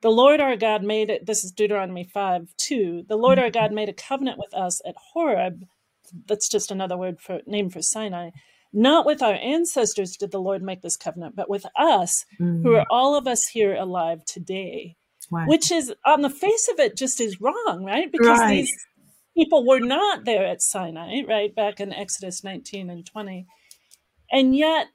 the 0.00 0.10
Lord 0.10 0.40
our 0.40 0.54
God 0.54 0.84
made 0.84 1.10
it. 1.10 1.26
This 1.26 1.42
is 1.42 1.50
Deuteronomy 1.50 2.04
5 2.04 2.54
2. 2.56 3.06
The 3.08 3.16
Lord 3.16 3.40
our 3.40 3.50
God 3.50 3.72
made 3.72 3.88
a 3.88 3.92
covenant 3.92 4.38
with 4.38 4.54
us 4.54 4.80
at 4.86 4.94
Horeb. 5.12 5.64
That's 6.26 6.48
just 6.48 6.70
another 6.70 6.96
word 6.96 7.20
for 7.20 7.40
name 7.44 7.68
for 7.68 7.82
Sinai. 7.82 8.30
Not 8.72 9.04
with 9.04 9.20
our 9.20 9.34
ancestors 9.34 10.16
did 10.16 10.30
the 10.30 10.40
Lord 10.40 10.62
make 10.62 10.82
this 10.82 10.96
covenant, 10.96 11.34
but 11.34 11.50
with 11.50 11.66
us, 11.76 12.24
mm-hmm. 12.40 12.62
who 12.62 12.76
are 12.76 12.86
all 12.88 13.16
of 13.16 13.26
us 13.26 13.48
here 13.48 13.74
alive 13.74 14.24
today. 14.24 14.94
Which 15.48 15.72
is 15.72 15.92
on 16.06 16.22
the 16.22 16.30
face 16.30 16.68
of 16.72 16.78
it 16.78 16.96
just 16.96 17.20
is 17.20 17.40
wrong, 17.40 17.84
right? 17.84 18.10
Because 18.12 18.38
right. 18.38 18.50
these 18.50 18.72
people 19.38 19.64
were 19.64 19.80
not 19.80 20.24
there 20.24 20.46
at 20.46 20.62
Sinai, 20.62 21.22
right, 21.26 21.54
back 21.54 21.80
in 21.80 21.92
Exodus 21.92 22.42
19 22.42 22.90
and 22.90 23.06
20. 23.06 23.46
And 24.32 24.56
yet 24.56 24.88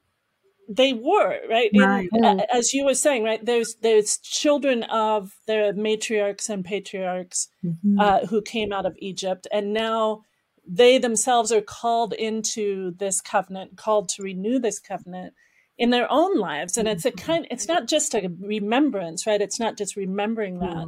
they 0.70 0.94
were, 0.94 1.40
right? 1.50 1.70
right. 1.76 2.10
In, 2.12 2.42
as 2.54 2.74
you 2.74 2.86
were 2.86 2.94
saying, 2.94 3.24
right, 3.24 3.44
there's 3.44 3.76
there's 3.82 4.18
children 4.18 4.84
of 4.84 5.32
the 5.48 5.74
matriarchs 5.76 6.50
and 6.50 6.64
patriarchs 6.64 7.50
mm-hmm. 7.64 8.00
uh, 8.00 8.26
who 8.28 8.42
came 8.42 8.72
out 8.72 8.86
of 8.86 8.96
Egypt, 9.00 9.48
and 9.52 9.74
now 9.74 10.24
they 10.66 10.98
themselves 10.98 11.52
are 11.52 11.62
called 11.62 12.14
into 12.14 12.92
this 12.98 13.20
covenant, 13.22 13.78
called 13.78 14.10
to 14.10 14.24
renew 14.24 14.60
this 14.60 14.80
covenant 14.80 15.34
in 15.78 15.90
their 15.90 16.10
own 16.10 16.38
lives. 16.38 16.78
And 16.78 16.88
it's 16.88 17.06
a 17.06 17.12
mm-hmm. 17.12 17.26
kind 17.26 17.48
it's 17.52 17.68
not 17.68 17.88
just 17.88 18.14
a 18.14 18.32
remembrance, 18.40 19.26
right? 19.28 19.42
It's 19.42 19.60
not 19.60 19.78
just 19.78 19.96
remembering 19.96 20.60
that 20.60 20.88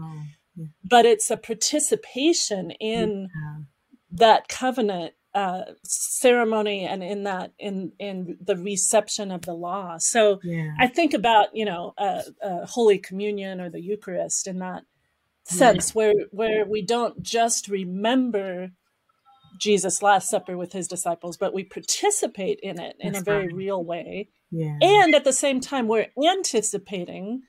but 0.84 1.06
it's 1.06 1.30
a 1.32 1.38
participation 1.38 2.72
in 2.72 3.30
yeah. 3.34 3.64
that 4.12 4.48
covenant 4.48 5.14
uh, 5.34 5.64
ceremony 5.84 6.86
and 6.86 7.04
in 7.04 7.24
that 7.24 7.52
in 7.60 7.92
in 8.00 8.38
the 8.40 8.56
reception 8.56 9.32
of 9.32 9.42
the 9.42 9.54
law. 9.54 9.98
So 9.98 10.40
yeah. 10.44 10.72
I 10.80 10.88
think 10.88 11.14
about 11.14 11.48
you 11.54 11.66
know 11.66 11.94
uh, 11.98 12.22
uh, 12.42 12.66
Holy 12.66 12.98
Communion 12.98 13.60
or 13.60 13.70
the 13.70 13.82
Eucharist 13.82 14.48
in 14.48 14.60
that 14.60 14.84
sense, 15.44 15.94
where 15.94 16.14
where 16.32 16.66
we 16.66 16.82
don't 16.82 17.22
just 17.22 17.68
remember 17.68 18.72
Jesus' 19.60 20.02
Last 20.02 20.30
Supper 20.30 20.58
with 20.58 20.74
his 20.74 20.88
disciples, 20.88 21.38
but 21.38 21.54
we 21.54 21.64
participate 21.64 22.60
in 22.62 22.80
it 22.80 22.96
in 23.00 23.14
That's 23.14 23.22
a 23.22 23.26
very 23.26 23.48
right. 23.48 23.56
real 23.56 23.84
way. 23.84 24.30
Yeah. 24.52 24.78
And 24.82 25.16
at 25.16 25.24
the 25.24 25.34
same 25.34 25.60
time, 25.60 25.88
we're 25.88 26.08
anticipating 26.18 27.44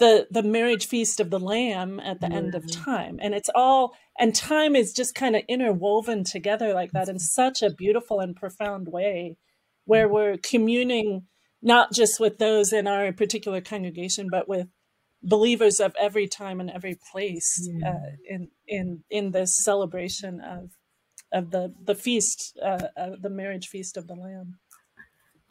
the 0.00 0.26
the 0.30 0.42
marriage 0.42 0.86
feast 0.86 1.20
of 1.20 1.30
the 1.30 1.38
lamb 1.38 2.00
at 2.00 2.20
the 2.20 2.26
mm-hmm. 2.26 2.36
end 2.36 2.54
of 2.54 2.68
time 2.70 3.18
and 3.22 3.34
it's 3.34 3.50
all 3.54 3.94
and 4.18 4.34
time 4.34 4.74
is 4.74 4.92
just 4.92 5.14
kind 5.14 5.36
of 5.36 5.42
interwoven 5.48 6.24
together 6.24 6.74
like 6.74 6.90
that 6.92 7.08
in 7.08 7.18
such 7.18 7.62
a 7.62 7.70
beautiful 7.70 8.18
and 8.18 8.34
profound 8.34 8.88
way 8.88 9.36
where 9.84 10.06
mm-hmm. 10.06 10.14
we're 10.14 10.36
communing 10.38 11.26
not 11.62 11.92
just 11.92 12.18
with 12.18 12.38
those 12.38 12.72
in 12.72 12.88
our 12.88 13.12
particular 13.12 13.60
congregation 13.60 14.26
but 14.30 14.48
with 14.48 14.66
believers 15.22 15.78
of 15.80 15.94
every 16.00 16.26
time 16.26 16.60
and 16.60 16.70
every 16.70 16.98
place 17.12 17.68
yeah. 17.70 17.90
uh, 17.90 18.10
in 18.26 18.48
in 18.66 19.04
in 19.10 19.30
this 19.30 19.62
celebration 19.62 20.40
of 20.40 20.70
of 21.32 21.50
the 21.50 21.72
the 21.84 21.94
feast 21.94 22.58
uh, 22.64 22.86
uh, 22.96 23.10
the 23.20 23.30
marriage 23.30 23.68
feast 23.68 23.96
of 23.96 24.08
the 24.08 24.14
lamb 24.14 24.58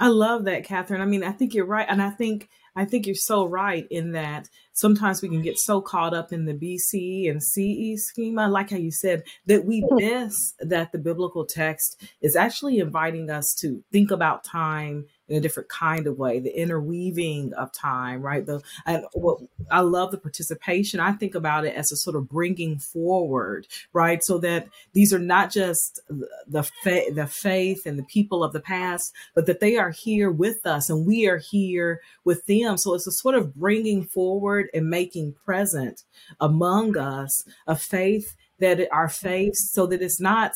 I 0.01 0.07
love 0.07 0.45
that, 0.45 0.65
Kathryn. 0.65 1.01
I 1.01 1.05
mean, 1.05 1.23
I 1.23 1.33
think 1.33 1.53
you're 1.53 1.65
right. 1.65 1.85
And 1.87 2.01
I 2.01 2.09
think 2.09 2.47
I 2.75 2.85
think 2.85 3.05
you're 3.05 3.15
so 3.15 3.45
right 3.45 3.87
in 3.89 4.11
that 4.13 4.47
sometimes 4.73 5.21
we 5.21 5.29
can 5.29 5.41
get 5.41 5.57
so 5.57 5.81
caught 5.81 6.13
up 6.13 6.31
in 6.31 6.45
the 6.45 6.53
BCE 6.53 7.29
and 7.29 7.43
CE 7.43 8.01
schema, 8.01 8.47
like 8.47 8.69
how 8.69 8.77
you 8.77 8.91
said, 8.91 9.23
that 9.45 9.65
we 9.65 9.81
hmm. 9.81 9.95
miss 9.95 10.53
that 10.59 10.91
the 10.91 10.97
biblical 10.97 11.45
text 11.45 12.01
is 12.21 12.35
actually 12.35 12.79
inviting 12.79 13.29
us 13.29 13.53
to 13.59 13.83
think 13.91 14.11
about 14.11 14.43
time 14.43 15.05
in 15.29 15.37
a 15.37 15.41
different 15.41 15.69
kind 15.69 16.07
of 16.07 16.17
way, 16.17 16.39
the 16.39 16.59
interweaving 16.59 17.53
of 17.53 17.71
time, 17.71 18.21
right? 18.21 18.45
The 18.45 18.61
and 18.85 19.05
what 19.13 19.39
I 19.69 19.81
love 19.81 20.11
the 20.11 20.17
participation. 20.17 20.99
I 20.99 21.11
think 21.13 21.35
about 21.35 21.65
it 21.65 21.75
as 21.75 21.91
a 21.91 21.95
sort 21.95 22.15
of 22.15 22.27
bringing 22.27 22.79
forward, 22.79 23.67
right? 23.93 24.23
So 24.23 24.39
that 24.39 24.67
these 24.93 25.13
are 25.13 25.19
not 25.19 25.51
just 25.51 26.01
the 26.47 26.63
fa- 26.63 27.11
the 27.13 27.27
faith 27.27 27.85
and 27.85 27.97
the 27.97 28.03
people 28.03 28.43
of 28.43 28.53
the 28.53 28.59
past, 28.59 29.13
but 29.35 29.45
that 29.45 29.59
they 29.59 29.77
are 29.77 29.91
here 29.91 30.31
with 30.31 30.65
us 30.65 30.89
and 30.89 31.05
we 31.05 31.27
are 31.27 31.37
here 31.37 32.01
with 32.25 32.45
them. 32.47 32.77
So 32.77 32.93
it's 32.93 33.07
a 33.07 33.11
sort 33.11 33.35
of 33.35 33.55
bringing 33.55 34.03
forward 34.03 34.69
and 34.73 34.89
making 34.89 35.35
present 35.45 36.03
among 36.39 36.97
us 36.97 37.43
a 37.67 37.75
faith 37.75 38.35
that 38.59 38.87
our 38.91 39.07
faith, 39.09 39.53
so 39.55 39.85
that 39.87 40.01
it's 40.01 40.19
not 40.19 40.53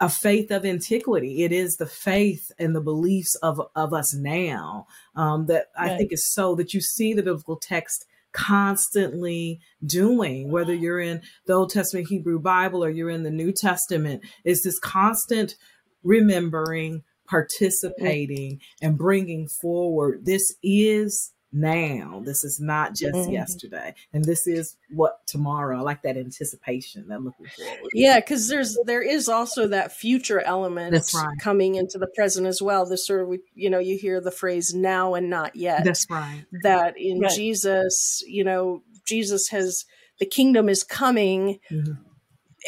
a 0.00 0.08
faith 0.08 0.50
of 0.50 0.64
antiquity. 0.64 1.44
It 1.44 1.52
is 1.52 1.76
the 1.76 1.86
faith 1.86 2.50
and 2.58 2.74
the 2.74 2.80
beliefs 2.80 3.34
of, 3.42 3.60
of 3.74 3.92
us 3.92 4.14
now 4.14 4.86
um, 5.14 5.46
that 5.46 5.66
right. 5.78 5.92
I 5.92 5.96
think 5.96 6.12
is 6.12 6.32
so 6.32 6.54
that 6.56 6.72
you 6.74 6.80
see 6.80 7.12
the 7.12 7.22
biblical 7.22 7.58
text 7.60 8.06
constantly 8.32 9.60
doing, 9.84 10.50
whether 10.50 10.74
you're 10.74 11.00
in 11.00 11.22
the 11.46 11.54
Old 11.54 11.70
Testament 11.70 12.08
Hebrew 12.08 12.38
Bible 12.38 12.84
or 12.84 12.90
you're 12.90 13.10
in 13.10 13.22
the 13.22 13.30
New 13.30 13.52
Testament, 13.52 14.22
is 14.44 14.62
this 14.62 14.78
constant 14.78 15.54
remembering, 16.02 17.02
participating, 17.26 18.60
and 18.82 18.98
bringing 18.98 19.48
forward. 19.60 20.26
This 20.26 20.54
is 20.62 21.32
now. 21.52 22.22
This 22.24 22.44
is 22.44 22.60
not 22.60 22.94
just 22.94 23.14
mm-hmm. 23.14 23.32
yesterday, 23.32 23.94
and 24.12 24.24
this 24.24 24.46
is 24.46 24.76
what 24.90 25.26
tomorrow. 25.26 25.78
I 25.78 25.82
like 25.82 26.02
that 26.02 26.16
anticipation, 26.16 27.08
that 27.08 27.22
looking 27.22 27.46
forward. 27.46 27.90
Yeah, 27.94 28.20
because 28.20 28.48
there's 28.48 28.76
there 28.86 29.02
is 29.02 29.28
also 29.28 29.68
that 29.68 29.92
future 29.92 30.40
element 30.40 30.92
That's 30.92 31.14
right. 31.14 31.36
coming 31.40 31.76
into 31.76 31.98
the 31.98 32.08
present 32.08 32.46
as 32.46 32.60
well. 32.60 32.86
This 32.86 33.06
sort 33.06 33.22
of 33.22 33.38
you 33.54 33.70
know 33.70 33.78
you 33.78 33.98
hear 33.98 34.20
the 34.20 34.30
phrase 34.30 34.74
"now 34.74 35.14
and 35.14 35.30
not 35.30 35.56
yet." 35.56 35.84
That's 35.84 36.06
right. 36.10 36.44
That 36.62 36.94
in 36.98 37.20
right. 37.20 37.32
Jesus, 37.32 38.22
you 38.26 38.44
know, 38.44 38.82
Jesus 39.06 39.48
has 39.48 39.84
the 40.18 40.26
kingdom 40.26 40.68
is 40.68 40.84
coming. 40.84 41.58
Mm-hmm 41.70 42.02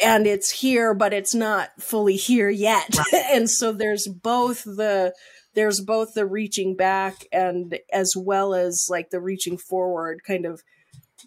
and 0.01 0.25
it's 0.25 0.49
here 0.49 0.93
but 0.93 1.13
it's 1.13 1.35
not 1.35 1.69
fully 1.79 2.15
here 2.15 2.49
yet 2.49 2.97
right. 2.97 3.25
and 3.33 3.49
so 3.49 3.71
there's 3.71 4.07
both 4.07 4.63
the 4.63 5.13
there's 5.55 5.81
both 5.81 6.13
the 6.13 6.25
reaching 6.25 6.75
back 6.75 7.25
and 7.31 7.79
as 7.91 8.13
well 8.15 8.53
as 8.53 8.87
like 8.89 9.09
the 9.09 9.19
reaching 9.19 9.57
forward 9.57 10.21
kind 10.25 10.45
of 10.45 10.61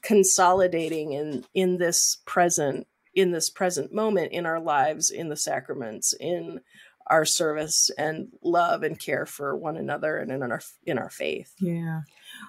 consolidating 0.02 1.12
in 1.12 1.44
in 1.54 1.78
this 1.78 2.18
present 2.24 2.86
in 3.14 3.30
this 3.32 3.50
present 3.50 3.92
moment 3.92 4.32
in 4.32 4.46
our 4.46 4.60
lives 4.60 5.10
in 5.10 5.28
the 5.28 5.36
sacraments 5.36 6.14
in 6.18 6.60
our 7.08 7.24
service 7.24 7.90
and 7.98 8.28
love 8.42 8.82
and 8.82 8.98
care 8.98 9.26
for 9.26 9.56
one 9.56 9.76
another 9.76 10.16
and 10.16 10.30
in 10.30 10.42
our 10.42 10.60
in 10.86 10.98
our 10.98 11.10
faith. 11.10 11.52
Yeah. 11.60 12.02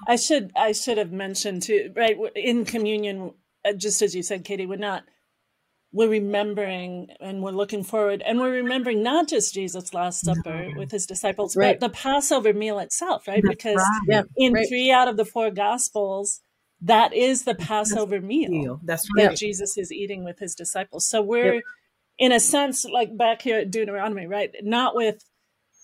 I 0.08 0.16
should 0.16 0.52
i 0.56 0.72
should 0.72 0.98
have 0.98 1.12
mentioned 1.12 1.64
too 1.64 1.92
right 1.96 2.18
in 2.36 2.66
communion 2.66 3.34
uh, 3.66 3.74
just 3.74 4.02
as 4.02 4.16
you 4.16 4.24
said 4.24 4.46
katie 4.46 4.66
we're 4.66 4.78
not 4.78 5.04
we're 5.94 6.10
remembering 6.10 7.08
and 7.20 7.44
we're 7.44 7.52
looking 7.52 7.84
forward 7.84 8.24
and 8.26 8.40
we're 8.40 8.52
remembering 8.52 9.04
not 9.04 9.30
just 9.30 9.54
Jesus' 9.54 9.94
Last 9.94 10.26
Supper 10.26 10.70
no. 10.70 10.80
with 10.80 10.92
his 10.92 11.06
disciples, 11.06 11.56
right. 11.56 11.80
but 11.80 11.88
the 11.88 11.94
Passover 11.94 12.52
meal 12.52 12.80
itself, 12.80 13.28
right? 13.28 13.44
That's 13.44 13.56
because 13.56 13.88
right. 14.10 14.26
In 14.36 14.54
right. 14.54 14.68
three 14.68 14.92
out 14.92 15.08
of 15.08 15.18
the 15.18 15.26
four 15.26 15.52
Gospels, 15.52 16.42
that 16.82 17.14
is 17.14 17.44
the 17.44 17.54
Passover 17.54 18.16
That's 18.16 18.28
meal. 18.28 18.82
That's 18.84 19.08
right. 19.16 19.30
That 19.30 19.38
Jesus 19.38 19.78
is 19.78 19.92
eating 19.92 20.24
with 20.24 20.40
his 20.40 20.56
disciples. 20.56 21.08
So 21.08 21.22
we're, 21.22 21.56
yep. 21.56 21.64
in 22.18 22.32
a 22.32 22.40
sense, 22.40 22.86
like 22.86 23.16
back 23.16 23.44
here 23.44 23.60
at 23.60 23.70
Deuteronomy, 23.70 24.26
right? 24.26 24.50
Not 24.64 24.96
with, 24.96 25.24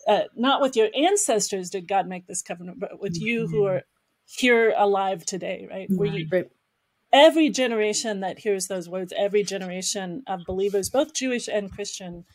uh, 0.07 0.23
not 0.35 0.59
with 0.59 0.75
your 0.75 0.89
ancestors 0.95 1.69
did 1.69 1.87
God 1.87 2.07
make 2.07 2.25
this 2.25 2.41
covenant, 2.41 2.79
but 2.79 2.99
with 2.99 3.13
mm-hmm. 3.13 3.27
you 3.27 3.47
who 3.47 3.57
mm-hmm. 3.61 3.77
are 3.77 3.83
here 4.25 4.73
alive 4.75 5.23
today, 5.23 5.67
right? 5.69 5.87
Where 5.89 6.09
you, 6.09 6.27
every 7.11 7.49
generation 7.49 8.19
that 8.21 8.39
hears 8.39 8.67
those 8.67 8.89
words, 8.89 9.13
every 9.17 9.43
generation 9.43 10.23
of 10.27 10.45
believers, 10.45 10.89
both 10.89 11.13
Jewish 11.13 11.47
and 11.47 11.71
Christian, 11.71 12.25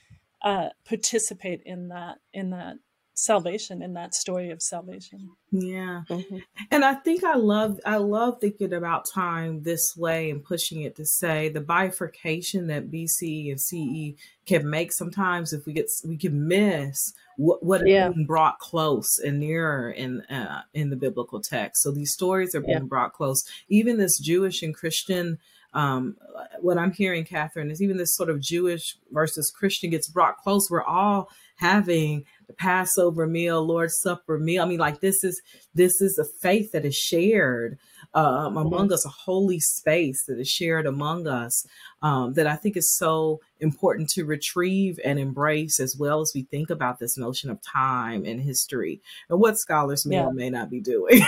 uh, 0.43 0.71
participate 0.87 1.63
in 1.65 1.89
that 1.89 2.19
in 2.33 2.51
that 2.51 2.77
salvation 3.15 3.81
in 3.81 3.95
that 3.95 4.13
story 4.13 4.51
of 4.51 4.61
salvation 4.61 5.31
yeah 5.53 6.03
mm-hmm. 6.09 6.39
and 6.73 6.85
i 6.85 6.93
think 6.93 7.23
i 7.23 7.37
love 7.37 7.79
i 7.87 7.97
love 7.97 8.41
thinking 8.41 8.73
about 8.73 9.07
time 9.09 9.63
this 9.63 9.95
way 9.97 10.31
and 10.31 10.43
pushing 10.43 10.83
it 10.83 10.97
to 10.97 11.07
say 11.07 11.49
the 11.49 11.61
bifurcation 11.61 12.67
that 12.67 12.91
bce 12.91 13.51
and 13.51 13.61
ce 13.61 14.19
can 14.47 14.69
make 14.69 14.93
sometimes 14.93 15.53
if 15.53 15.65
we 15.65 15.73
get 15.73 15.87
we 16.05 16.17
can 16.17 16.49
miss 16.49 17.13
what 17.37 17.65
what 17.65 17.87
yeah. 17.87 18.09
is 18.09 18.15
being 18.15 18.27
brought 18.27 18.59
close 18.59 19.19
and 19.25 19.39
nearer 19.39 19.91
in 19.91 20.21
uh, 20.23 20.63
in 20.73 20.91
the 20.91 20.97
biblical 20.97 21.41
text 21.41 21.83
so 21.83 21.93
these 21.93 22.13
stories 22.13 22.53
are 22.53 22.61
being 22.61 22.79
yeah. 22.79 22.85
brought 22.85 23.13
close 23.13 23.45
even 23.69 23.97
this 23.97 24.19
jewish 24.19 24.61
and 24.61 24.75
christian 24.75 25.39
um, 25.75 26.17
what 26.61 26.79
I'm 26.79 26.93
hearing, 26.93 27.25
Kathryn, 27.25 27.71
is 27.71 27.83
even 27.83 27.97
this 27.97 28.15
sort 28.15 28.31
of 28.31 28.41
Jewish 28.41 28.97
versus 29.11 29.51
Christian 29.51 29.91
gets 29.91 30.09
brought 30.09 30.39
close. 30.39 30.71
We're 30.71 30.83
all 30.83 31.29
having 31.57 32.25
the 32.47 32.55
Passover 32.55 33.27
meal, 33.27 33.65
Lord's 33.65 33.99
Supper 34.01 34.39
meal. 34.39 34.63
I 34.63 34.67
mean, 34.67 34.79
like 34.79 35.01
this 35.01 35.25
is 35.25 35.41
this 35.75 36.01
is 36.01 36.19
a 36.19 36.25
faith 36.41 36.71
that 36.73 36.85
is 36.85 36.95
shared 36.95 37.79
um, 38.15 38.57
among 38.57 38.93
us, 38.93 39.05
a 39.05 39.11
holy 39.11 39.59
space 39.59 40.25
that 40.27 40.39
is 40.39 40.49
shared 40.49 40.87
among 40.87 41.27
us. 41.27 41.67
Um, 42.03 42.35
that 42.35 42.47
I 42.47 42.55
think 42.55 42.77
is 42.77 42.95
so 42.97 43.41
important 43.61 44.11
to 44.11 44.25
retrieve 44.25 45.01
and 45.05 45.19
embrace, 45.19 45.81
as 45.81 45.97
well 45.99 46.21
as 46.21 46.33
we 46.35 46.43
think 46.43 46.71
about 46.71 46.99
this 46.99 47.19
notion 47.19 47.51
of 47.51 47.59
time 47.63 48.25
and 48.25 48.41
history 48.41 49.01
and 49.29 49.41
what 49.41 49.59
scholars 49.59 50.07
may 50.07 50.17
yeah. 50.17 50.27
or 50.27 50.33
may 50.33 50.51
not 50.51 50.71
be 50.71 50.81
doing. 50.81 51.21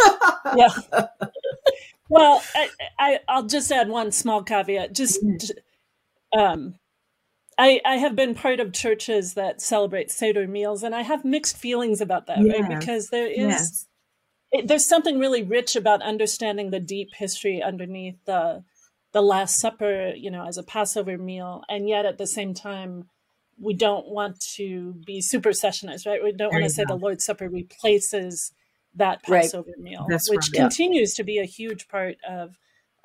yeah. 0.56 0.68
Well, 2.08 2.42
I, 2.54 3.20
I, 3.28 3.40
will 3.40 3.46
just 3.46 3.70
add 3.70 3.88
one 3.88 4.12
small 4.12 4.42
caveat. 4.42 4.94
Just, 4.94 5.22
mm-hmm. 5.22 6.38
um, 6.38 6.74
I, 7.58 7.80
I 7.84 7.96
have 7.96 8.14
been 8.14 8.34
part 8.34 8.60
of 8.60 8.72
churches 8.72 9.34
that 9.34 9.60
celebrate 9.60 10.10
Seder 10.10 10.46
meals, 10.46 10.82
and 10.82 10.94
I 10.94 11.02
have 11.02 11.24
mixed 11.24 11.56
feelings 11.56 12.00
about 12.00 12.26
that, 12.26 12.38
yes. 12.40 12.60
right? 12.60 12.78
Because 12.78 13.08
there 13.08 13.26
is 13.26 13.36
yes. 13.36 13.86
it, 14.52 14.68
there's 14.68 14.88
something 14.88 15.18
really 15.18 15.42
rich 15.42 15.74
about 15.76 16.00
understanding 16.00 16.70
the 16.70 16.80
deep 16.80 17.08
history 17.16 17.62
underneath 17.62 18.16
the 18.26 18.64
the 19.12 19.22
Last 19.22 19.58
Supper, 19.58 20.12
you 20.14 20.30
know, 20.30 20.46
as 20.46 20.58
a 20.58 20.62
Passover 20.62 21.18
meal, 21.18 21.62
and 21.68 21.88
yet 21.88 22.06
at 22.06 22.18
the 22.18 22.26
same 22.26 22.54
time, 22.54 23.08
we 23.60 23.74
don't 23.74 24.06
want 24.06 24.38
to 24.56 24.94
be 25.04 25.20
supersessionist, 25.20 26.06
right? 26.06 26.22
We 26.22 26.32
don't 26.32 26.52
want 26.52 26.64
to 26.64 26.70
say 26.70 26.84
the 26.86 26.94
Lord's 26.94 27.24
Supper 27.24 27.48
replaces 27.48 28.52
that 28.98 29.22
Passover 29.22 29.70
right. 29.70 29.82
meal, 29.82 30.06
That's 30.08 30.30
which 30.30 30.50
right. 30.52 30.60
continues 30.60 31.14
yeah. 31.14 31.22
to 31.22 31.24
be 31.24 31.38
a 31.38 31.44
huge 31.44 31.88
part 31.88 32.16
of 32.28 32.58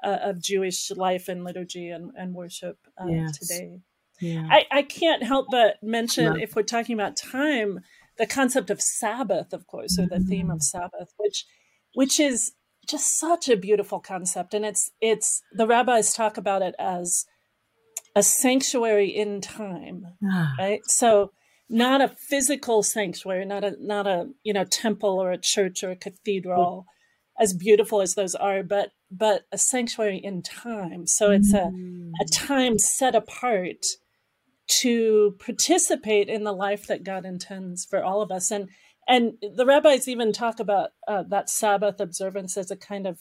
uh, 0.03 0.19
of 0.21 0.41
Jewish 0.41 0.91
life 0.91 1.29
and 1.29 1.43
liturgy 1.43 1.89
and, 1.89 2.11
and 2.17 2.33
worship 2.33 2.77
uh, 3.01 3.07
yes. 3.07 3.37
today. 3.37 3.79
Yeah. 4.19 4.47
I, 4.49 4.65
I 4.71 4.81
can't 4.83 5.23
help 5.23 5.47
but 5.49 5.81
mention, 5.81 6.39
if 6.39 6.55
we're 6.55 6.63
talking 6.63 6.93
about 6.93 7.17
time, 7.17 7.79
the 8.17 8.27
concept 8.27 8.69
of 8.69 8.81
Sabbath, 8.81 9.53
of 9.53 9.65
course, 9.67 9.97
or 9.97 10.05
the 10.05 10.15
mm-hmm. 10.15 10.29
theme 10.29 10.51
of 10.51 10.59
mm. 10.59 10.63
Sabbath, 10.63 11.13
which 11.17 11.45
which 11.93 12.19
is 12.19 12.53
just 12.87 13.17
such 13.17 13.49
a 13.49 13.57
beautiful 13.57 13.99
concept. 13.99 14.53
And 14.53 14.65
it's 14.65 14.91
it's 15.01 15.41
the 15.53 15.67
rabbis 15.67 16.13
talk 16.13 16.37
about 16.37 16.61
it 16.61 16.75
as 16.77 17.25
a 18.15 18.23
sanctuary 18.23 19.09
in 19.09 19.41
time. 19.41 20.05
Ah. 20.23 20.53
Right. 20.59 20.81
So 20.85 21.31
not 21.69 22.01
a 22.01 22.09
physical 22.29 22.83
sanctuary, 22.83 23.45
not 23.45 23.63
a 23.63 23.75
not 23.79 24.07
a 24.07 24.29
you 24.43 24.53
know 24.53 24.65
temple 24.65 25.19
or 25.19 25.31
a 25.31 25.37
church 25.37 25.83
or 25.83 25.91
a 25.91 25.95
cathedral, 25.95 26.85
mm. 26.87 27.43
as 27.43 27.53
beautiful 27.53 28.01
as 28.01 28.13
those 28.13 28.35
are, 28.35 28.63
but 28.63 28.91
but 29.11 29.43
a 29.51 29.57
sanctuary 29.57 30.17
in 30.17 30.41
time. 30.41 31.07
So 31.07 31.31
it's 31.31 31.53
a 31.53 31.63
a 31.63 31.71
mm. 31.71 32.11
time 32.31 32.77
set 32.77 33.15
apart 33.15 33.85
to 34.81 35.35
participate 35.39 36.29
in 36.29 36.43
the 36.43 36.53
life 36.53 36.87
that 36.87 37.03
God 37.03 37.25
intends 37.25 37.85
for 37.85 38.03
all 38.03 38.21
of 38.21 38.31
us. 38.31 38.51
And 38.51 38.69
and 39.07 39.33
the 39.41 39.65
rabbis 39.65 40.07
even 40.07 40.31
talk 40.31 40.59
about 40.59 40.91
uh, 41.07 41.23
that 41.29 41.49
Sabbath 41.49 41.99
observance 41.99 42.57
as 42.57 42.71
a 42.71 42.77
kind 42.77 43.05
of 43.05 43.19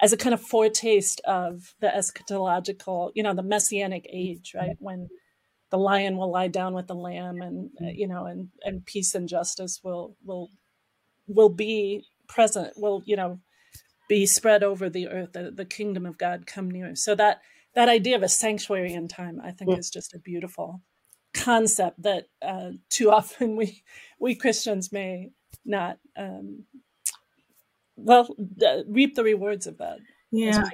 as 0.00 0.12
a 0.12 0.16
kind 0.16 0.34
of 0.34 0.40
foretaste 0.40 1.20
of 1.26 1.74
the 1.80 1.88
eschatological, 1.88 3.10
you 3.14 3.22
know, 3.22 3.34
the 3.34 3.42
messianic 3.42 4.06
age, 4.12 4.52
right? 4.54 4.76
When 4.78 5.08
the 5.70 5.78
lion 5.78 6.16
will 6.16 6.30
lie 6.30 6.48
down 6.48 6.74
with 6.74 6.86
the 6.86 6.94
lamb, 6.94 7.40
and 7.42 7.70
uh, 7.80 7.90
you 7.90 8.06
know, 8.06 8.26
and 8.26 8.48
and 8.62 8.84
peace 8.84 9.14
and 9.14 9.28
justice 9.28 9.80
will 9.82 10.16
will 10.24 10.50
will 11.26 11.48
be 11.50 12.04
present. 12.28 12.72
Will 12.76 13.02
you 13.04 13.16
know 13.16 13.40
be 14.08 14.26
spread 14.26 14.64
over 14.64 14.88
the 14.88 15.08
earth. 15.08 15.32
The, 15.32 15.50
the 15.50 15.64
kingdom 15.64 16.06
of 16.06 16.18
God 16.18 16.46
come 16.46 16.70
near. 16.70 16.96
So 16.96 17.14
that 17.14 17.42
that 17.74 17.88
idea 17.88 18.16
of 18.16 18.22
a 18.22 18.28
sanctuary 18.28 18.94
in 18.94 19.06
time, 19.06 19.40
I 19.44 19.52
think, 19.52 19.70
mm. 19.70 19.78
is 19.78 19.90
just 19.90 20.14
a 20.14 20.18
beautiful 20.18 20.80
concept 21.34 22.02
that 22.02 22.24
uh, 22.42 22.70
too 22.90 23.10
often 23.12 23.56
we 23.56 23.84
we 24.18 24.34
Christians 24.34 24.90
may 24.90 25.30
not 25.64 25.98
um, 26.16 26.64
well 27.96 28.34
uh, 28.66 28.82
reap 28.88 29.14
the 29.14 29.24
rewards 29.24 29.66
of 29.66 29.78
that. 29.78 29.98
Yeah. 30.32 30.68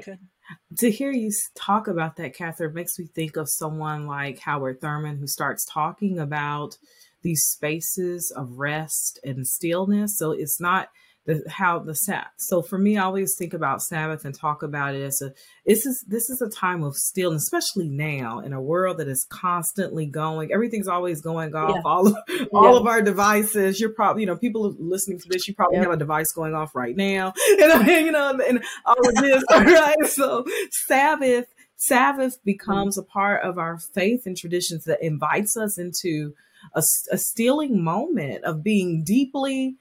To 0.79 0.91
hear 0.91 1.11
you 1.13 1.31
talk 1.55 1.89
about 1.89 2.17
that, 2.17 2.37
Kathryn, 2.37 2.75
makes 2.75 2.99
me 2.99 3.07
think 3.07 3.37
of 3.37 3.49
someone 3.49 4.07
like 4.07 4.39
Howard 4.41 4.81
Thurman, 4.81 5.19
who 5.19 5.27
starts 5.27 5.65
talking 5.65 6.19
about 6.19 6.77
these 7.23 7.43
spaces 7.43 8.33
of 8.37 8.59
rest 8.59 9.19
and 9.25 9.47
stillness. 9.47 10.19
So 10.19 10.33
it's 10.33 10.61
not 10.61 10.89
the 11.27 11.43
how 11.49 11.79
the 11.79 11.95
Sabbath. 11.95 12.29
So 12.39 12.63
for 12.63 12.79
me, 12.79 12.99
I 12.99 13.05
always 13.05 13.35
think 13.39 13.55
about 13.55 13.83
Sabbath 13.83 14.25
and 14.25 14.35
talk 14.35 14.63
about 14.63 14.95
it 14.95 15.03
as 15.03 15.21
a 15.23 15.33
this 15.65 15.87
is 15.87 16.05
this 16.07 16.29
is 16.29 16.43
a 16.43 16.49
time 16.49 16.83
of 16.83 16.95
stillness, 16.95 17.43
especially 17.43 17.89
now 17.89 18.41
in 18.41 18.53
a 18.53 18.61
world 18.61 18.99
that 18.99 19.09
is 19.09 19.27
constantly 19.31 20.07
going. 20.07 20.53
Everything's 20.53 20.89
always 20.89 21.21
going 21.23 21.55
off. 21.55 21.77
Yeah. 21.77 21.83
All 21.85 22.07
of, 22.09 22.17
all 22.53 22.73
yeah. 22.75 22.81
of 22.81 22.87
our 22.87 23.03
devices. 23.03 23.81
You're 23.81 23.91
probably 23.91 24.23
you 24.23 24.27
know 24.27 24.37
people 24.37 24.75
listening 24.79 25.19
to 25.21 25.29
this. 25.29 25.49
You 25.49 25.55
probably 25.55 25.79
yeah. 25.79 25.85
have 25.85 25.93
a 25.93 25.97
device 25.97 26.31
going 26.35 26.55
off 26.55 26.75
right 26.75 26.97
now, 26.97 27.33
and 27.61 27.87
you 28.07 28.13
know, 28.13 28.39
and 28.47 28.63
all 28.85 29.09
of 29.09 29.15
this. 29.17 29.43
right. 29.51 30.07
So 30.07 30.45
Sabbath. 30.87 31.47
Sabbath 31.77 32.43
becomes 32.45 32.97
a 32.97 33.03
part 33.03 33.43
of 33.43 33.59
our 33.59 33.79
faith 33.79 34.23
and 34.25 34.37
traditions 34.37 34.85
that 34.85 35.05
invites 35.05 35.55
us 35.55 35.77
into 35.77 36.33
a, 36.75 36.83
a 37.11 37.19
stealing 37.19 37.83
moment 37.83 38.43
of 38.45 38.63
being 38.63 39.03
deeply 39.05 39.77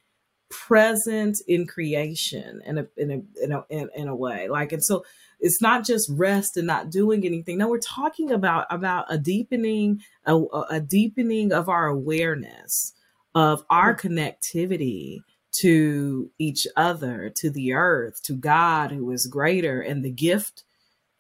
present 0.53 1.41
in 1.47 1.67
creation 1.67 2.61
in 2.65 2.77
a 2.77 2.87
in 2.95 3.11
a 3.11 3.43
in 3.43 3.51
a 3.51 3.65
in, 3.69 3.89
in 3.95 4.07
a 4.07 4.15
way. 4.15 4.47
Like 4.47 4.71
and 4.71 4.83
so 4.83 5.03
it's 5.39 5.61
not 5.61 5.85
just 5.85 6.09
rest 6.13 6.55
and 6.55 6.67
not 6.67 6.89
doing 6.89 7.25
anything. 7.25 7.57
No 7.57 7.67
we're 7.67 7.79
talking 7.79 8.31
about 8.31 8.67
about 8.69 9.05
a 9.09 9.17
deepening 9.17 10.01
a, 10.25 10.41
a 10.69 10.79
deepening 10.79 11.51
of 11.51 11.69
our 11.69 11.87
awareness 11.87 12.93
of 13.35 13.65
our 13.69 13.95
mm-hmm. 13.95 14.07
connectivity 14.07 15.19
to 15.59 16.31
each 16.39 16.65
other, 16.75 17.31
to 17.37 17.49
the 17.49 17.73
earth, 17.73 18.21
to 18.23 18.33
God 18.33 18.91
who 18.91 19.11
is 19.11 19.27
greater, 19.27 19.81
and 19.81 20.03
the 20.03 20.11
gift, 20.11 20.63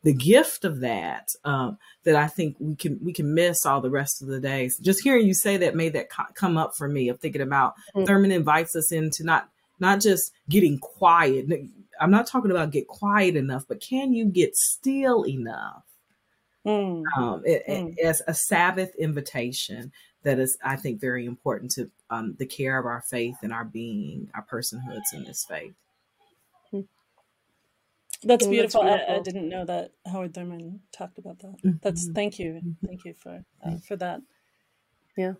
the 0.03 0.13
gift 0.13 0.65
of 0.65 0.81
that, 0.81 1.29
um, 1.45 1.77
that 2.03 2.15
I 2.15 2.27
think 2.27 2.57
we 2.59 2.75
can 2.75 2.99
we 3.01 3.13
can 3.13 3.33
miss 3.33 3.65
all 3.65 3.81
the 3.81 3.89
rest 3.89 4.21
of 4.21 4.27
the 4.27 4.39
days. 4.39 4.77
Just 4.77 5.01
hearing 5.01 5.25
you 5.25 5.33
say 5.33 5.57
that 5.57 5.75
made 5.75 5.93
that 5.93 6.09
co- 6.09 6.23
come 6.33 6.57
up 6.57 6.75
for 6.75 6.87
me. 6.87 7.09
Of 7.09 7.19
thinking 7.19 7.41
about 7.41 7.73
mm-hmm. 7.95 8.05
Thurman 8.05 8.31
invites 8.31 8.75
us 8.75 8.91
into 8.91 9.23
not 9.23 9.49
not 9.79 10.01
just 10.01 10.31
getting 10.49 10.77
quiet. 10.79 11.47
I'm 11.99 12.11
not 12.11 12.27
talking 12.27 12.51
about 12.51 12.71
get 12.71 12.87
quiet 12.87 13.35
enough, 13.35 13.65
but 13.67 13.81
can 13.81 14.13
you 14.13 14.25
get 14.25 14.55
still 14.55 15.25
enough? 15.25 15.83
Mm. 16.65 17.03
Um, 17.17 17.41
it, 17.45 17.63
mm. 17.67 17.97
as 17.99 18.21
a 18.27 18.33
Sabbath 18.33 18.95
invitation 18.95 19.91
that 20.23 20.39
is, 20.39 20.57
I 20.63 20.77
think, 20.77 21.01
very 21.01 21.25
important 21.25 21.71
to 21.71 21.91
um, 22.09 22.35
the 22.39 22.45
care 22.45 22.79
of 22.79 22.85
our 22.85 23.01
faith 23.01 23.35
and 23.43 23.51
our 23.51 23.65
being, 23.65 24.29
our 24.33 24.45
personhoods 24.45 25.13
in 25.13 25.25
this 25.25 25.45
faith. 25.47 25.73
That's 28.23 28.47
beautiful. 28.47 28.83
That's 28.83 28.95
beautiful. 28.95 29.15
I, 29.15 29.17
I, 29.17 29.21
didn't 29.21 29.49
know 29.49 29.65
that 29.65 29.91
Howard 30.05 30.33
Thurman 30.33 30.81
talked 30.91 31.17
about 31.17 31.39
that. 31.39 31.57
Mm-hmm. 31.63 31.77
That's 31.81 32.09
thank 32.09 32.39
you, 32.39 32.53
mm-hmm. 32.53 32.87
thank 32.87 33.05
you 33.05 33.13
for 33.13 33.43
uh, 33.65 33.77
for 33.87 33.95
that. 33.97 34.21
Yeah. 35.17 35.33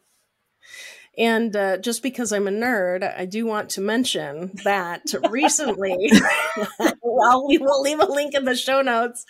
And 1.18 1.56
uh, 1.56 1.78
just 1.78 2.02
because 2.02 2.32
I'm 2.32 2.48
a 2.48 2.52
nerd, 2.52 3.04
I 3.18 3.26
do 3.26 3.46
want 3.46 3.70
to 3.72 3.82
mention 3.82 4.52
that 4.64 5.04
recently, 5.30 6.12
well, 7.04 7.48
we 7.48 7.60
will 7.60 7.82
leave 7.82 8.00
a 8.00 8.06
link 8.06 8.34
in 8.34 8.46
the 8.46 8.56
show 8.56 8.82
notes. 8.82 9.24